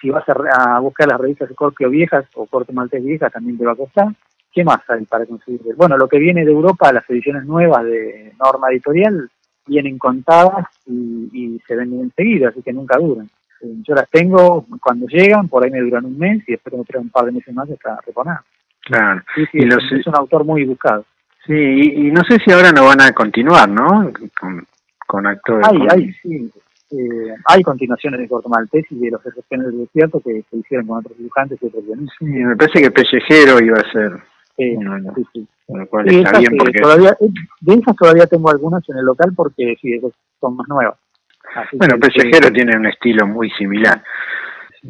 si 0.00 0.10
vas 0.10 0.24
a, 0.28 0.78
buscar 0.80 1.08
las 1.08 1.20
revistas 1.20 1.50
Scorpio 1.50 1.90
viejas 1.90 2.24
o 2.34 2.46
Corte 2.46 2.72
Maltés 2.72 3.04
viejas, 3.04 3.32
también 3.32 3.58
te 3.58 3.66
va 3.66 3.72
a 3.72 3.76
costar. 3.76 4.08
¿Qué 4.52 4.64
más 4.64 4.80
hay 4.88 5.04
para 5.04 5.26
conseguir? 5.26 5.60
Bueno, 5.76 5.96
lo 5.96 6.08
que 6.08 6.18
viene 6.18 6.44
de 6.44 6.50
Europa, 6.50 6.92
las 6.92 7.08
ediciones 7.08 7.44
nuevas 7.44 7.84
de 7.84 8.32
norma 8.42 8.68
editorial, 8.70 9.30
vienen 9.66 9.98
contadas 9.98 10.66
y, 10.86 11.60
se 11.66 11.76
venden 11.76 12.00
enseguida, 12.00 12.48
así 12.48 12.62
que 12.62 12.72
nunca 12.72 12.98
duran. 12.98 13.28
Eh, 13.62 13.74
yo 13.86 13.94
las 13.94 14.08
tengo 14.10 14.66
cuando 14.82 15.06
llegan, 15.06 15.48
por 15.48 15.62
ahí 15.62 15.70
me 15.70 15.80
duran 15.80 16.04
un 16.04 16.18
mes 16.18 16.42
y 16.48 16.52
después 16.52 16.76
me 16.76 16.84
traen 16.84 17.04
un 17.04 17.10
par 17.10 17.26
de 17.26 17.32
meses 17.32 17.54
más 17.54 17.68
está 17.68 17.98
reponada. 18.04 18.42
Claro. 18.82 19.22
Sí, 19.34 19.44
sí, 19.52 19.58
es, 19.58 20.06
un 20.06 20.16
autor 20.16 20.44
muy 20.44 20.64
buscado. 20.64 21.04
Sí, 21.46 21.54
y, 21.54 22.10
no 22.10 22.22
sé 22.28 22.38
si 22.44 22.50
ahora 22.50 22.72
no 22.72 22.86
van 22.86 23.00
a 23.02 23.12
continuar, 23.12 23.68
¿no? 23.68 24.10
Con, 24.38 24.66
con 25.06 25.26
actores. 25.26 25.66
Ay, 25.70 25.86
ay, 25.90 26.12
sí. 26.22 26.50
Eh, 26.92 27.34
hay 27.46 27.62
continuaciones 27.62 28.20
de 28.20 28.28
Corto 28.28 28.48
Maltés 28.48 28.84
y 28.90 28.98
de 28.98 29.10
los 29.10 29.24
excepciones 29.24 29.68
del 29.68 29.78
desierto 29.78 30.20
que 30.20 30.42
se 30.50 30.56
hicieron 30.56 30.86
con 30.86 30.98
otros 30.98 31.16
dibujantes 31.16 31.58
y 31.62 31.66
otros 31.66 31.84
guionistas. 31.84 32.16
Sí, 32.18 32.24
me 32.24 32.56
parece 32.56 32.82
que 32.82 32.90
Pellejero 32.90 33.64
iba 33.64 33.78
a 33.78 33.92
ser. 33.92 34.12
Sí, 34.56 34.76
sí, 35.14 35.24
sí. 35.32 35.46
Con 35.66 35.80
lo 35.80 35.86
cual 35.86 36.08
está 36.08 36.38
bien 36.38 36.56
porque... 36.58 36.80
Todavía, 36.80 37.16
eh, 37.20 37.28
de 37.60 37.74
esas 37.74 37.96
todavía 37.96 38.26
tengo 38.26 38.50
algunas 38.50 38.86
en 38.88 38.98
el 38.98 39.04
local 39.04 39.32
porque 39.36 39.76
sí, 39.80 40.00
son 40.40 40.56
más 40.56 40.68
nuevas. 40.68 40.96
bueno, 41.74 41.96
Pellejero 41.98 42.52
tiene 42.52 42.76
un 42.76 42.86
estilo 42.86 43.26
muy 43.26 43.50
similar, 43.50 44.02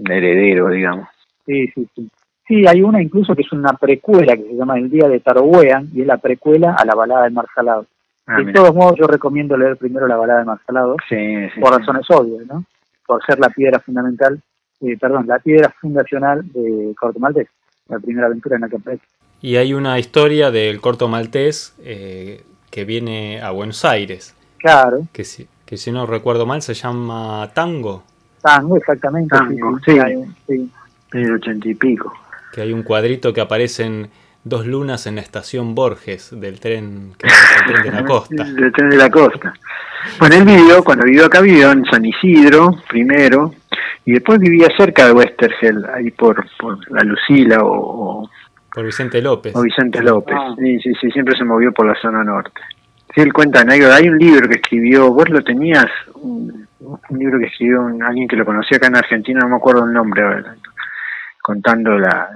heredero, 0.09 0.69
digamos. 0.69 1.09
Sí, 1.45 1.69
sí, 1.75 1.87
sí. 1.95 2.11
Sí, 2.49 2.65
hay 2.67 2.83
una 2.83 3.01
incluso 3.01 3.37
que 3.37 3.43
es 3.43 3.53
una 3.53 3.75
precuela 3.75 4.37
que 4.37 4.43
se 4.43 4.57
llama 4.57 4.77
El 4.77 4.91
Día 4.91 5.07
de 5.07 5.21
Tarowean 5.21 5.89
y 5.95 6.01
es 6.01 6.07
la 6.07 6.17
precuela 6.17 6.75
a 6.77 6.85
la 6.85 6.97
balada 6.97 7.25
del 7.25 7.33
Mar 7.33 7.47
Salado. 7.55 7.87
Ah, 8.33 8.43
de 8.43 8.53
todos 8.53 8.73
modos, 8.73 8.95
yo 8.97 9.09
recomiendo 9.09 9.57
leer 9.57 9.77
primero 9.77 10.07
la 10.07 10.17
balada 10.17 10.39
de 10.41 10.45
Marcelado, 10.45 10.97
por 11.61 11.77
razones 11.77 12.07
obvias, 12.11 12.47
¿no? 12.47 12.65
Por 13.05 13.25
ser 13.27 13.41
la 13.41 13.49
piedra 13.51 13.81
fundamental, 13.81 14.41
eh, 14.81 14.97
perdón, 14.97 15.27
la 15.27 15.41
piedra 15.41 15.75
fundacional 15.81 16.43
de 16.53 16.95
Corto 16.99 17.19
Maltés, 17.19 17.49
la 17.89 17.99
primera 17.99 18.29
aventura 18.29 18.55
en 18.55 18.63
la 18.63 18.69
que 18.69 18.77
aparece. 18.77 19.05
Y 19.41 19.57
hay 19.57 19.75
una 19.75 19.99
historia 19.99 20.53
del 20.53 20.81
Corto 20.81 21.09
Maltés 21.09 21.75
eh, 21.83 22.45
que 22.71 22.85
viene 22.85 23.41
a 23.43 23.51
Buenos 23.51 23.85
Aires. 23.85 24.37
Claro. 24.59 25.09
Que 25.13 25.25
si, 25.25 25.49
que 25.67 25.77
si 25.77 25.91
no 25.91 26.07
recuerdo 26.07 26.47
mal 26.47 26.63
se 26.63 26.75
llama 26.75 27.51
Tango. 27.53 28.05
Tango, 28.43 28.77
exactamente. 28.77 29.37
Tango, 29.37 29.79
sí. 29.85 29.99
sí, 30.47 30.71
sí. 31.11 31.31
ochenta 31.31 31.69
y 31.69 31.75
pico. 31.75 32.13
Que 32.53 32.61
hay 32.61 32.73
un 32.73 32.85
cuadrito 32.85 33.33
que 33.33 33.41
aparece 33.41 33.85
en 33.85 34.11
dos 34.45 34.67
lunas 34.67 35.07
en 35.07 35.17
la 35.17 35.21
estación 35.21 35.75
Borges 35.75 36.31
del 36.39 36.61
tren, 36.61 37.13
que 37.19 37.27
el 37.27 37.67
tren 37.67 37.83
de 37.83 37.91
la 37.91 38.05
costa. 38.07 38.45
del 38.45 38.73
tren 38.73 38.91
de 38.91 38.97
la 38.97 39.11
costa. 39.11 39.55
Bueno, 40.19 40.35
él 40.37 40.45
vivió, 40.45 40.83
cuando 40.83 41.05
vivió 41.05 41.27
acá, 41.27 41.41
vivió 41.41 41.73
en 41.73 41.85
San 41.85 42.05
Isidro 42.05 42.71
primero, 42.89 43.55
y 44.05 44.13
después 44.13 44.39
vivía 44.39 44.69
cerca 44.77 45.07
de 45.07 45.13
Westergel, 45.13 45.85
ahí 45.95 46.11
por, 46.11 46.47
por 46.59 46.91
la 46.91 47.03
Lucila 47.03 47.59
o, 47.63 48.29
Por 48.73 48.85
Vicente 48.85 49.21
López. 49.21 49.55
O 49.55 49.63
Vicente 49.63 50.03
López, 50.03 50.37
ah. 50.39 50.55
sí, 50.59 50.81
sí, 50.81 50.93
sí, 51.01 51.11
siempre 51.11 51.37
se 51.37 51.45
movió 51.45 51.73
por 51.73 51.87
la 51.87 52.01
zona 52.01 52.25
norte. 52.25 52.61
Sí, 53.15 53.21
él 53.21 53.33
cuenta 53.33 53.65
hay 53.69 54.09
un 54.09 54.19
libro 54.19 54.49
que 54.49 54.57
escribió, 54.57 55.13
vos 55.13 55.29
lo 55.29 55.43
tenías, 55.43 55.87
un, 56.15 56.67
libro 57.11 57.39
que 57.39 57.47
escribió 57.47 57.87
alguien 58.07 58.27
que 58.27 58.37
lo 58.37 58.45
conocía 58.47 58.79
acá 58.79 58.87
en 58.87 58.97
Argentina, 58.97 59.41
no 59.43 59.49
me 59.49 59.57
acuerdo 59.57 59.85
el 59.85 59.93
nombre, 59.93 60.23
contando 61.43 61.99
la, 61.99 62.29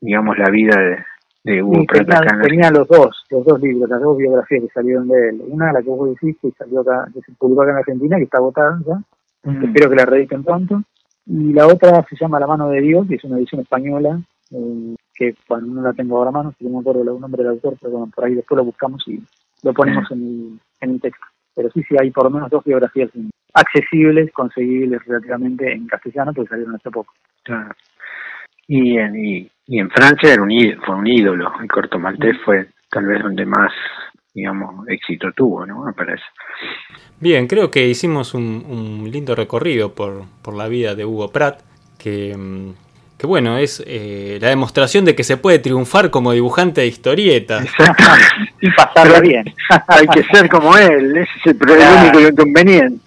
digamos, 0.00 0.38
la 0.38 0.48
vida 0.48 0.76
de, 0.80 1.04
tenía, 1.44 2.70
los 2.70 2.86
dos, 2.88 3.24
los 3.30 3.44
dos 3.44 3.60
libros, 3.60 3.88
las 3.88 4.00
dos 4.00 4.16
biografías 4.16 4.62
que 4.62 4.68
salieron 4.68 5.08
de 5.08 5.28
él. 5.30 5.42
Una, 5.48 5.72
la 5.72 5.82
que 5.82 5.88
vos 5.88 6.10
decís, 6.10 6.36
que 6.40 6.50
salió 6.52 6.80
acá, 6.80 7.08
que 7.12 7.20
se 7.20 7.32
publicó 7.32 7.62
acá 7.62 7.72
en 7.72 7.78
Argentina, 7.78 8.16
que 8.16 8.24
está 8.24 8.38
agotada 8.38 8.78
ya. 8.86 9.02
Mm. 9.50 9.64
Espero 9.64 9.90
que 9.90 9.96
la 9.96 10.06
reediten 10.06 10.44
pronto. 10.44 10.82
Y 11.26 11.52
la 11.52 11.66
otra 11.66 12.04
se 12.08 12.16
llama 12.16 12.40
La 12.40 12.46
mano 12.46 12.68
de 12.68 12.80
Dios, 12.80 13.06
que 13.08 13.16
es 13.16 13.24
una 13.24 13.38
edición 13.38 13.60
española, 13.60 14.20
eh, 14.50 14.96
que 15.14 15.34
bueno, 15.48 15.66
no 15.68 15.82
la 15.82 15.92
tengo 15.92 16.16
ahora 16.16 16.30
a 16.30 16.32
mano, 16.32 16.54
si 16.58 16.64
no 16.64 16.70
me 16.70 16.80
acuerdo 16.80 17.02
el 17.02 17.20
nombre 17.20 17.42
del 17.42 17.52
autor, 17.52 17.76
pero 17.80 17.92
bueno, 17.92 18.12
por 18.14 18.24
ahí 18.24 18.34
después 18.34 18.56
lo 18.56 18.64
buscamos 18.64 19.02
y 19.06 19.22
lo 19.62 19.72
ponemos 19.72 20.10
en, 20.10 20.18
el, 20.18 20.60
en 20.80 20.90
el 20.90 21.00
texto. 21.00 21.24
Pero 21.54 21.70
sí, 21.70 21.82
sí, 21.88 21.94
hay 22.00 22.10
por 22.10 22.24
lo 22.24 22.30
menos 22.30 22.50
dos 22.50 22.64
biografías 22.64 23.10
accesibles, 23.54 24.32
conseguibles 24.32 25.04
relativamente 25.06 25.72
en 25.72 25.86
castellano, 25.86 26.32
porque 26.32 26.50
salieron 26.50 26.74
hace 26.74 26.90
poco. 26.90 27.12
Claro. 27.42 27.74
Y 28.66 28.96
en, 28.96 29.50
y, 29.72 29.78
en 29.78 29.90
Francia 29.90 30.32
era 30.32 30.42
un, 30.42 30.50
fue 30.84 30.94
un 30.94 31.06
ídolo. 31.06 31.52
El 31.60 31.68
corto 31.68 31.98
maltés 31.98 32.36
fue 32.44 32.68
tal 32.90 33.06
vez 33.06 33.22
donde 33.22 33.46
más, 33.46 33.72
digamos, 34.34 34.86
éxito 34.88 35.28
tuvo, 35.34 35.64
¿no? 35.66 35.84
Me 35.84 35.92
parece. 35.92 36.24
Bien, 37.20 37.46
creo 37.46 37.70
que 37.70 37.86
hicimos 37.86 38.34
un, 38.34 39.08
lindo 39.10 39.34
recorrido 39.34 39.94
por, 39.94 40.24
por, 40.42 40.54
la 40.54 40.68
vida 40.68 40.94
de 40.94 41.04
Hugo 41.04 41.30
Pratt, 41.30 41.60
que, 41.98 42.36
mm, 42.36 42.72
que 43.16 43.26
bueno, 43.28 43.56
es 43.58 43.82
eh, 43.86 44.38
la 44.40 44.48
demostración 44.48 45.04
de 45.04 45.14
que 45.14 45.22
se 45.22 45.36
puede 45.36 45.60
triunfar 45.60 46.10
como 46.10 46.32
dibujante 46.32 46.80
de 46.80 46.88
historietas. 46.88 47.64
y 48.60 48.70
pasarla 48.72 49.20
bien. 49.20 49.54
Hay 49.86 50.08
que 50.08 50.24
ser 50.24 50.48
como 50.48 50.76
él, 50.76 51.16
ese 51.16 51.30
es 51.44 51.56
el, 51.60 52.12
único 52.12 52.20
inconveniente. 52.28 53.04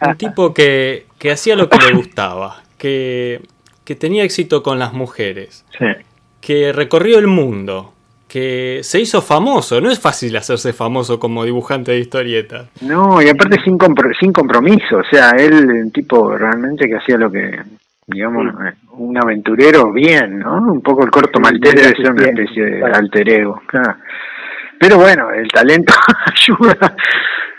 Un 0.00 0.16
tipo 0.16 0.54
que, 0.54 1.06
que 1.18 1.32
hacía 1.32 1.56
lo 1.56 1.68
que 1.68 1.78
le 1.78 1.94
gustaba, 1.94 2.62
que 2.78 3.40
que 3.88 3.94
tenía 3.94 4.22
éxito 4.22 4.62
con 4.62 4.78
las 4.78 4.92
mujeres, 4.92 5.64
que 6.42 6.74
recorrió 6.74 7.18
el 7.18 7.26
mundo, 7.26 7.94
que 8.28 8.80
se 8.82 9.00
hizo 9.00 9.22
famoso. 9.22 9.80
No 9.80 9.90
es 9.90 9.98
fácil 9.98 10.36
hacerse 10.36 10.74
famoso 10.74 11.18
como 11.18 11.42
dibujante 11.42 11.92
de 11.92 12.00
historietas. 12.00 12.68
No, 12.82 13.22
y 13.22 13.30
aparte 13.30 13.56
sin, 13.64 13.78
sin 14.20 14.30
compromiso. 14.30 14.98
O 14.98 15.04
sea, 15.10 15.30
él, 15.30 15.54
un 15.84 15.90
tipo 15.90 16.36
realmente 16.36 16.86
que 16.86 16.96
hacía 16.96 17.16
lo 17.16 17.30
que, 17.30 17.62
digamos, 18.06 18.52
eh, 18.62 18.74
un 18.90 19.16
aventurero 19.16 19.90
bien, 19.90 20.40
¿no? 20.40 20.70
Un 20.70 20.82
poco 20.82 21.02
el 21.02 21.10
corto 21.10 21.40
maltés 21.40 21.74
debe 21.74 21.96
ser 21.96 22.12
una 22.12 22.26
especie 22.26 22.64
de 22.66 22.84
alter 22.84 23.26
ego. 23.26 23.62
Pero 24.78 24.98
bueno, 24.98 25.30
el 25.32 25.48
talento 25.48 25.94
ayuda. 26.26 26.94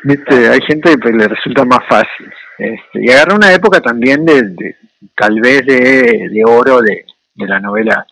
¿Viste? 0.03 0.49
Hay 0.49 0.59
gente 0.62 0.95
que 0.97 1.12
le 1.12 1.27
resulta 1.27 1.65
más 1.65 1.85
fácil. 1.89 2.31
Este, 2.57 3.05
y 3.05 3.09
agarra 3.12 3.35
una 3.35 3.53
época 3.53 3.81
también 3.81 4.25
de, 4.25 4.75
tal 5.15 5.39
vez 5.41 5.65
de, 5.65 6.29
de 6.29 6.43
oro 6.45 6.81
de, 6.81 7.05
de 7.35 7.47
la 7.47 7.59
novela 7.59 8.05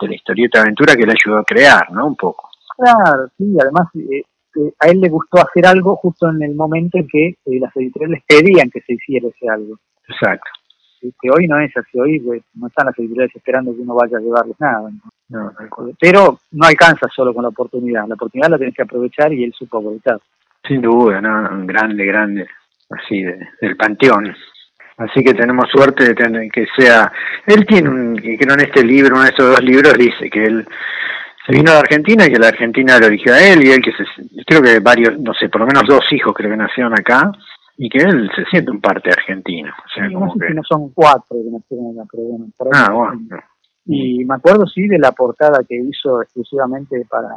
de 0.00 0.08
la 0.08 0.14
historieta 0.14 0.60
aventura 0.60 0.94
que 0.94 1.06
le 1.06 1.12
ayudó 1.12 1.38
a 1.38 1.44
crear, 1.44 1.90
¿no? 1.90 2.06
Un 2.06 2.16
poco. 2.16 2.50
Claro, 2.76 3.28
sí, 3.38 3.56
además 3.60 3.88
eh, 3.94 4.22
eh, 4.56 4.72
a 4.80 4.88
él 4.88 5.00
le 5.00 5.08
gustó 5.08 5.38
hacer 5.38 5.66
algo 5.66 5.96
justo 5.96 6.28
en 6.28 6.42
el 6.42 6.54
momento 6.54 6.98
en 6.98 7.08
que 7.08 7.28
eh, 7.28 7.60
las 7.60 7.74
editoriales 7.76 8.22
pedían 8.26 8.70
que 8.70 8.80
se 8.80 8.94
hiciera 8.94 9.28
ese 9.28 9.48
algo. 9.48 9.78
Exacto. 10.08 10.50
Que 11.00 11.30
hoy 11.30 11.46
no 11.46 11.60
es 11.60 11.70
así, 11.76 11.98
hoy 11.98 12.18
pues, 12.20 12.42
no 12.54 12.66
están 12.66 12.86
las 12.86 12.98
editoriales 12.98 13.34
esperando 13.36 13.74
que 13.74 13.82
uno 13.82 13.94
vaya 13.94 14.16
a 14.16 14.20
llevarles 14.20 14.56
nada. 14.58 14.90
¿no? 15.28 15.52
pero 15.98 16.38
no 16.52 16.66
alcanza 16.66 17.08
solo 17.14 17.34
con 17.34 17.42
la 17.42 17.48
oportunidad, 17.48 18.06
la 18.06 18.14
oportunidad 18.14 18.50
la 18.50 18.58
tienes 18.58 18.74
que 18.74 18.82
aprovechar 18.82 19.32
y 19.32 19.44
él 19.44 19.52
supo 19.52 19.78
aprovechar. 19.78 20.20
Sin 20.66 20.80
duda, 20.80 21.20
¿no? 21.20 21.66
grande, 21.66 22.06
grande, 22.06 22.46
así, 22.90 23.22
del 23.22 23.76
panteón. 23.76 24.34
Así 24.96 25.24
que 25.24 25.34
tenemos 25.34 25.68
suerte 25.70 26.04
de 26.04 26.14
tener 26.14 26.50
que 26.50 26.66
sea. 26.76 27.12
Él 27.46 27.66
tiene, 27.66 27.88
un, 27.88 28.16
creo 28.16 28.54
en 28.54 28.60
este 28.60 28.84
libro, 28.84 29.14
uno 29.14 29.24
de 29.24 29.30
estos 29.30 29.50
dos 29.50 29.62
libros, 29.62 29.92
dice 29.94 30.30
que 30.30 30.44
él 30.44 30.66
se 31.44 31.52
vino 31.52 31.72
de 31.72 31.78
Argentina 31.78 32.24
y 32.24 32.32
que 32.32 32.38
la 32.38 32.48
Argentina 32.48 32.98
lo 32.98 33.06
eligió 33.06 33.34
a 33.34 33.40
él 33.40 33.64
y 33.64 33.72
él 33.72 33.82
que 33.82 33.92
se, 33.92 34.04
creo 34.46 34.62
que 34.62 34.78
varios, 34.80 35.18
no 35.18 35.34
sé, 35.34 35.48
por 35.48 35.60
lo 35.60 35.66
menos 35.66 35.82
dos 35.86 36.04
hijos 36.12 36.32
creo 36.34 36.50
que 36.50 36.56
nacieron 36.56 36.92
acá 36.92 37.30
y 37.76 37.88
que 37.88 37.98
él 37.98 38.30
se 38.34 38.44
siente 38.46 38.70
un 38.70 38.80
parte 38.80 39.10
argentino. 39.10 39.72
O 39.84 39.88
sea, 39.92 40.08
como 40.12 40.34
que... 40.38 40.54
no 40.54 40.62
son 40.62 40.90
cuatro 40.94 41.36
que 41.36 41.50
nacieron 41.50 41.98
acá, 41.98 42.08
pero 42.10 42.22
bueno. 42.22 42.46
ah, 42.72 42.90
bueno. 42.92 43.42
Y 43.86 44.24
me 44.24 44.36
acuerdo, 44.36 44.66
sí, 44.66 44.86
de 44.86 44.98
la 44.98 45.12
portada 45.12 45.62
que 45.68 45.76
hizo 45.76 46.22
exclusivamente 46.22 47.04
para, 47.10 47.28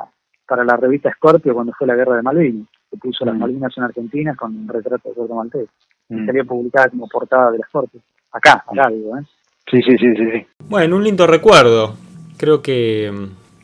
para 0.48 0.64
la 0.64 0.78
revista 0.78 1.12
Scorpio 1.12 1.54
cuando 1.54 1.74
fue 1.74 1.88
la 1.88 1.96
guerra 1.96 2.16
de 2.16 2.22
Malvinas, 2.22 2.68
que 2.90 2.98
puso 2.98 3.26
las. 3.26 3.38
Malvinas 3.38 3.78
en 3.78 3.84
Argentina 3.84 4.36
con 4.36 4.56
un 4.56 4.68
retrato 4.68 5.10
de 5.10 5.16
Puerto 5.16 5.36
Maltés 5.36 5.70
mm. 6.10 6.26
sería 6.26 6.44
publicada 6.44 6.90
como 6.90 7.08
portada 7.08 7.52
de 7.52 7.60
las 7.60 7.70
cortes. 7.70 8.02
Acá, 8.32 8.64
acá 8.68 8.90
digo, 8.90 9.18
¿eh? 9.18 9.22
Sí, 9.70 9.82
sí, 9.82 9.98
sí, 9.98 10.16
sí, 10.16 10.46
Bueno, 10.70 10.96
un 10.96 11.04
lindo 11.04 11.28
recuerdo. 11.28 11.96
Creo 12.38 12.62
que, 12.62 13.12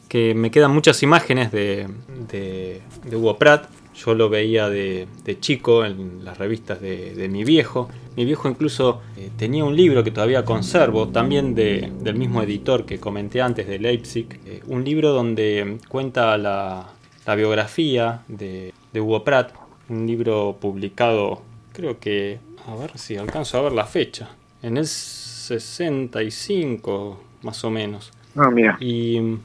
que 0.10 0.36
me 0.36 0.52
quedan 0.52 0.74
muchas 0.74 1.02
imágenes 1.02 1.52
de, 1.52 1.88
de, 2.30 2.82
Hugo 3.16 3.38
Pratt. 3.38 3.70
Yo 3.96 4.14
lo 4.14 4.28
veía 4.28 4.70
de, 4.70 5.08
de 5.24 5.40
chico 5.40 5.86
en 5.86 6.26
las 6.26 6.38
revistas 6.38 6.82
de, 6.82 7.30
mi 7.32 7.46
viejo. 7.46 7.90
Mi 8.18 8.26
viejo 8.26 8.50
incluso 8.50 9.02
eh, 9.16 9.30
tenía 9.38 9.64
un 9.64 9.76
libro 9.76 10.04
que 10.04 10.12
todavía 10.12 10.44
conservo, 10.44 11.08
también 11.10 11.56
del 11.56 12.16
mismo 12.16 12.42
editor 12.42 12.86
que 12.86 13.00
comenté 13.00 13.42
antes, 13.42 13.68
de 13.68 13.80
Leipzig. 13.80 14.28
Eh, 14.46 14.62
un 14.68 14.84
libro 14.84 15.14
donde 15.14 15.78
cuenta 15.88 16.38
la, 16.38 16.90
la 17.26 17.36
biografía 17.36 18.24
de, 18.28 18.74
de 18.92 19.02
Hugo 19.02 19.24
Pratt. 19.24 19.54
Un 19.90 20.08
libro 20.08 20.58
publicado 20.60 21.42
creo 21.74 22.00
que, 22.00 22.40
a 22.68 22.76
ver 22.76 22.98
si 22.98 23.18
alcanzo 23.18 23.58
a 23.58 23.64
ver 23.64 23.74
la 23.74 23.86
fecha, 23.86 24.30
en 24.62 24.78
el 24.78 24.88
65 24.88 27.20
más 27.42 27.62
o 27.64 27.70
menos. 27.70 28.12
Ah, 28.36 28.50
mira. 28.50 28.78
Y, 28.80 29.38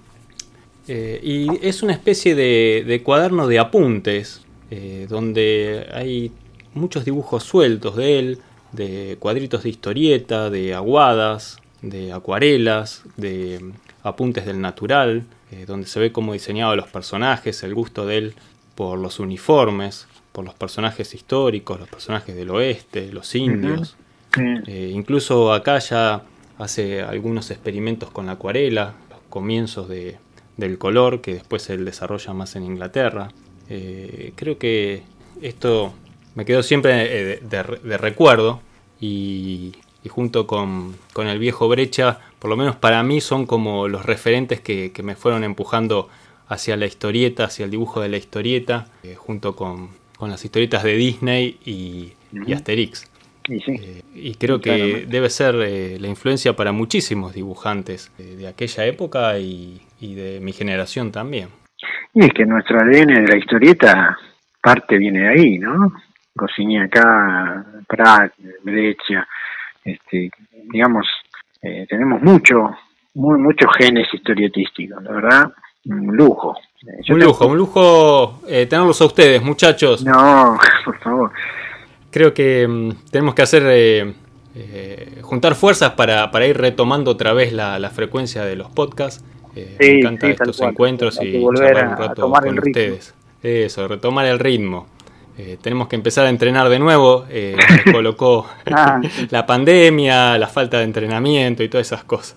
eh, 0.87 1.21
y 1.23 1.67
es 1.67 1.83
una 1.83 1.93
especie 1.93 2.35
de, 2.35 3.03
cuaderno 3.05 3.47
de 3.47 3.59
apuntes, 3.59 4.43
eh, 4.71 5.07
donde 5.09 5.89
hay 5.93 6.33
muchos 6.75 7.05
dibujos 7.05 7.43
sueltos 7.43 7.97
de 7.97 8.19
él, 8.19 8.39
de 8.73 9.17
cuadritos 9.19 9.65
de 9.65 9.71
historieta, 9.71 10.51
de 10.51 10.75
aguadas, 10.75 11.59
de 11.83 12.13
acuarelas, 12.13 13.03
de 13.17 13.73
apuntes 14.03 14.47
del 14.47 14.61
natural, 14.61 15.25
eh, 15.53 15.65
donde 15.67 15.87
se 15.87 16.01
ve 16.01 16.13
cómo 16.13 16.33
diseñaba 16.33 16.77
los 16.77 16.89
personajes, 16.89 17.63
el 17.63 17.75
gusto 17.75 18.07
de 18.07 18.19
él 18.19 18.35
por 18.75 18.99
los 18.99 19.19
uniformes, 19.19 20.07
por 20.33 20.45
los 20.45 20.55
personajes 20.55 21.15
históricos, 21.15 21.81
los 21.81 21.89
personajes 21.89 22.37
del 22.37 22.51
oeste, 22.51 23.13
los 23.13 23.35
indios. 23.35 23.97
Eh, 24.37 24.93
incluso 24.95 25.53
acá 25.53 25.79
ya 25.79 26.23
hace 26.59 27.03
algunos 27.03 27.51
experimentos 27.51 28.11
con 28.11 28.27
la 28.27 28.33
acuarela, 28.33 28.95
los 29.11 29.21
comienzos 29.29 29.89
de, 29.89 30.19
del 30.57 30.77
color, 30.77 31.23
que 31.23 31.35
después 31.35 31.71
él 31.71 31.85
desarrolla 31.85 32.35
más 32.35 32.57
en 32.57 32.65
Inglaterra. 32.65 33.29
Eh, 33.71 34.33
creo 34.37 34.59
que 34.59 35.03
esto 35.41 35.95
me 36.35 36.45
quedó 36.45 36.63
siempre 36.63 37.41
de, 37.41 37.63
recuerdo 37.99 38.61
y, 39.01 39.73
junto 40.09 40.47
con, 40.47 40.97
el 41.17 41.39
viejo 41.39 41.69
Brecha, 41.69 42.21
por 42.39 42.51
lo 42.51 42.57
menos 42.57 42.77
para 42.77 43.03
mí 43.03 43.21
son 43.21 43.47
como 43.47 43.89
los 43.89 44.05
referentes 44.07 44.61
que, 44.61 44.93
me 45.03 45.15
fueron 45.15 45.45
empujando 45.45 46.09
hacia 46.49 46.77
la 46.77 46.87
historieta, 46.87 47.45
hacia 47.45 47.65
el 47.65 47.71
dibujo 47.71 48.01
de 48.01 48.09
la 48.09 48.17
historieta, 48.17 48.87
junto 49.17 49.55
con, 49.57 49.91
con 50.17 50.31
las 50.31 50.45
historietas 50.45 50.83
de 50.83 50.95
Disney 50.95 51.59
y, 51.65 52.13
Asterix. 52.53 53.11
Eh, 53.49 54.03
y, 54.15 54.35
creo 54.35 54.61
que 54.61 55.07
debe 55.09 55.31
ser 55.31 55.55
eh, 55.57 55.97
la 55.99 56.09
influencia 56.09 56.55
para 56.55 56.73
muchísimos 56.73 57.33
dibujantes 57.33 58.13
de 58.19 58.47
aquella 58.47 58.85
época 58.85 59.39
y, 59.39 59.81
de 60.01 60.39
mi 60.43 60.53
generación 60.53 61.13
también. 61.13 61.49
Y 62.15 62.25
es 62.25 62.33
que 62.33 62.45
nuestro 62.45 62.79
ADN 62.79 63.25
de 63.25 63.29
la 63.29 63.37
historieta 63.37 64.19
parte 64.63 64.99
viene 64.99 65.21
de 65.21 65.29
ahí, 65.29 65.59
¿no? 65.59 65.93
Cociné 66.37 66.83
acá, 66.83 67.65
Prat, 67.87 68.33
Brecha, 68.63 69.27
este, 69.85 70.31
digamos, 70.71 71.07
eh, 71.63 71.87
tenemos 71.89 72.23
mucho, 72.23 72.71
muy, 73.15 73.39
muchos 73.39 73.71
genes 73.77 74.07
historietísticos, 74.13 75.03
la 75.03 75.13
verdad, 75.13 75.53
un 75.87 76.17
lujo 76.17 76.55
un 77.09 77.21
lujo, 77.21 77.47
un 77.47 77.59
lujo 77.59 78.41
eh, 78.47 78.67
tenerlos 78.67 79.01
a 79.01 79.07
ustedes, 79.07 79.43
muchachos. 79.43 80.05
No, 80.05 80.59
por 80.85 80.99
favor. 80.99 81.33
Creo 82.11 82.33
que 82.33 82.67
mm, 82.67 83.11
tenemos 83.11 83.35
que 83.35 83.43
hacer 83.43 83.63
eh, 83.67 84.15
eh, 84.55 85.19
juntar 85.23 85.55
fuerzas 85.55 85.93
para, 85.93 86.47
ir 86.47 86.57
retomando 86.57 87.11
otra 87.11 87.33
vez 87.33 87.53
la, 87.53 87.91
frecuencia 87.91 88.45
de 88.45 88.57
los 88.57 88.71
podcasts. 88.71 89.25
me 89.55 89.99
encantan 89.99 90.31
estos 90.31 90.61
encuentros 90.61 91.21
y 91.21 91.39
volver 91.39 91.77
un 91.89 91.97
rato 91.97 92.31
con 92.31 92.59
ustedes. 92.59 93.15
Eso, 93.43 93.87
retomar 93.87 94.27
el 94.27 94.39
ritmo. 94.39 94.87
Tenemos 95.63 95.89
que 95.89 95.97
empezar 95.97 96.27
a 96.27 96.31
entrenar 96.31 96.69
de 96.69 96.79
nuevo. 96.79 97.25
nos 97.27 97.85
colocó 97.93 98.47
ah, 98.67 99.01
la 99.31 99.47
pandemia, 99.47 100.39
la 100.39 100.47
falta 100.49 100.79
de 100.79 100.85
entrenamiento 100.85 101.63
y 101.63 101.69
todas 101.69 101.87
esas 101.87 102.05
cosas. 102.05 102.37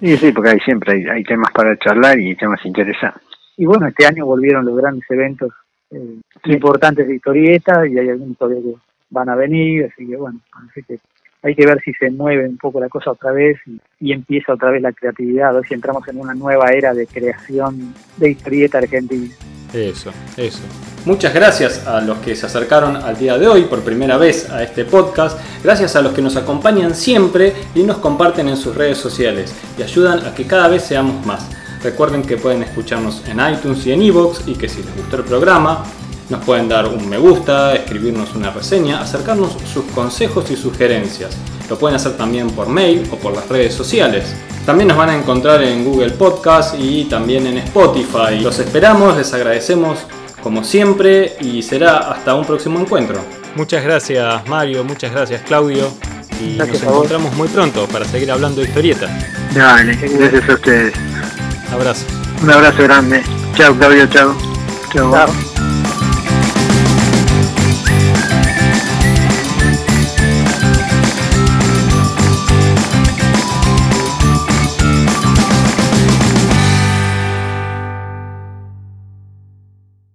Sí, 0.00 0.16
sí, 0.16 0.32
porque 0.32 0.50
hay, 0.50 0.60
siempre 0.60 0.94
hay, 0.94 1.04
hay 1.06 1.24
temas 1.24 1.52
para 1.52 1.76
charlar 1.78 2.18
y 2.18 2.34
temas 2.34 2.64
interesantes. 2.64 3.22
Y 3.56 3.66
bueno, 3.66 3.86
este 3.86 4.06
año 4.06 4.26
volvieron 4.26 4.64
los 4.64 4.76
grandes 4.76 5.04
eventos 5.10 5.52
eh, 5.92 6.20
importantes 6.46 7.06
de 7.06 7.16
historieta 7.16 7.86
y 7.86 7.98
hay 7.98 8.08
algunos 8.08 8.38
todavía 8.38 8.62
que 8.62 8.78
van 9.10 9.28
a 9.28 9.34
venir, 9.34 9.84
así 9.84 10.06
que 10.06 10.16
bueno, 10.16 10.40
así 10.52 10.82
que 10.82 10.98
hay 11.42 11.54
que 11.54 11.66
ver 11.66 11.80
si 11.82 11.92
se 11.92 12.10
mueve 12.10 12.48
un 12.48 12.56
poco 12.56 12.80
la 12.80 12.88
cosa 12.88 13.10
otra 13.10 13.32
vez 13.32 13.58
y, 14.00 14.12
empieza 14.12 14.54
otra 14.54 14.70
vez 14.70 14.80
la 14.80 14.92
creatividad, 14.92 15.50
a 15.50 15.52
ver 15.52 15.66
si 15.66 15.74
entramos 15.74 16.06
en 16.08 16.18
una 16.18 16.34
nueva 16.34 16.70
era 16.72 16.94
de 16.94 17.06
creación 17.06 17.94
de 18.16 18.30
historieta 18.30 18.78
argentina. 18.78 19.28
Eso, 19.72 20.10
eso. 20.36 20.60
Muchas 21.04 21.32
gracias 21.34 21.86
a 21.86 22.00
los 22.00 22.18
que 22.18 22.36
se 22.36 22.46
acercaron 22.46 22.96
al 22.96 23.18
día 23.18 23.38
de 23.38 23.48
hoy 23.48 23.62
por 23.64 23.80
primera 23.80 24.18
vez 24.18 24.50
a 24.50 24.62
este 24.62 24.84
podcast. 24.84 25.38
Gracias 25.64 25.96
a 25.96 26.02
los 26.02 26.12
que 26.12 26.22
nos 26.22 26.36
acompañan 26.36 26.94
siempre 26.94 27.54
y 27.74 27.82
nos 27.82 27.98
comparten 27.98 28.48
en 28.48 28.56
sus 28.56 28.74
redes 28.74 28.98
sociales 28.98 29.52
y 29.78 29.82
ayudan 29.82 30.26
a 30.26 30.34
que 30.34 30.46
cada 30.46 30.68
vez 30.68 30.82
seamos 30.84 31.24
más. 31.26 31.48
Recuerden 31.82 32.22
que 32.22 32.36
pueden 32.36 32.62
escucharnos 32.62 33.22
en 33.26 33.40
iTunes 33.40 33.84
y 33.86 33.92
en 33.92 34.02
iVoox 34.02 34.46
y 34.46 34.54
que 34.54 34.68
si 34.68 34.82
les 34.82 34.94
gustó 34.94 35.16
el 35.16 35.24
programa 35.24 35.84
nos 36.32 36.44
pueden 36.44 36.68
dar 36.68 36.86
un 36.86 37.08
me 37.08 37.18
gusta, 37.18 37.74
escribirnos 37.74 38.34
una 38.34 38.50
reseña, 38.50 39.02
acercarnos 39.02 39.52
sus 39.70 39.84
consejos 39.94 40.50
y 40.50 40.56
sugerencias. 40.56 41.36
Lo 41.68 41.78
pueden 41.78 41.96
hacer 41.96 42.16
también 42.16 42.50
por 42.50 42.68
mail 42.68 43.06
o 43.10 43.16
por 43.16 43.34
las 43.34 43.46
redes 43.48 43.74
sociales. 43.74 44.34
También 44.64 44.88
nos 44.88 44.96
van 44.96 45.10
a 45.10 45.16
encontrar 45.16 45.62
en 45.62 45.84
Google 45.84 46.10
Podcast 46.10 46.74
y 46.78 47.04
también 47.04 47.46
en 47.46 47.58
Spotify. 47.58 48.40
Los 48.40 48.58
esperamos, 48.58 49.16
les 49.16 49.32
agradecemos 49.34 49.98
como 50.42 50.64
siempre 50.64 51.36
y 51.40 51.62
será 51.62 51.98
hasta 52.12 52.34
un 52.34 52.44
próximo 52.44 52.80
encuentro. 52.80 53.20
Muchas 53.54 53.82
gracias 53.84 54.46
Mario, 54.48 54.82
muchas 54.84 55.12
gracias 55.12 55.42
Claudio 55.42 55.88
y 56.40 56.56
nos 56.56 56.82
encontramos 56.82 57.34
muy 57.34 57.48
pronto 57.48 57.86
para 57.86 58.04
seguir 58.04 58.30
hablando 58.30 58.60
de 58.60 58.68
historietas. 58.68 59.10
Dale, 59.54 59.94
gracias 59.94 60.48
a 60.48 60.54
ustedes. 60.54 60.94
Abrazo. 61.72 62.06
Un 62.42 62.50
abrazo 62.50 62.82
grande. 62.82 63.22
Chao, 63.54 63.74
Claudio, 63.74 64.06
chao. 64.06 64.34
Chao. 64.92 65.51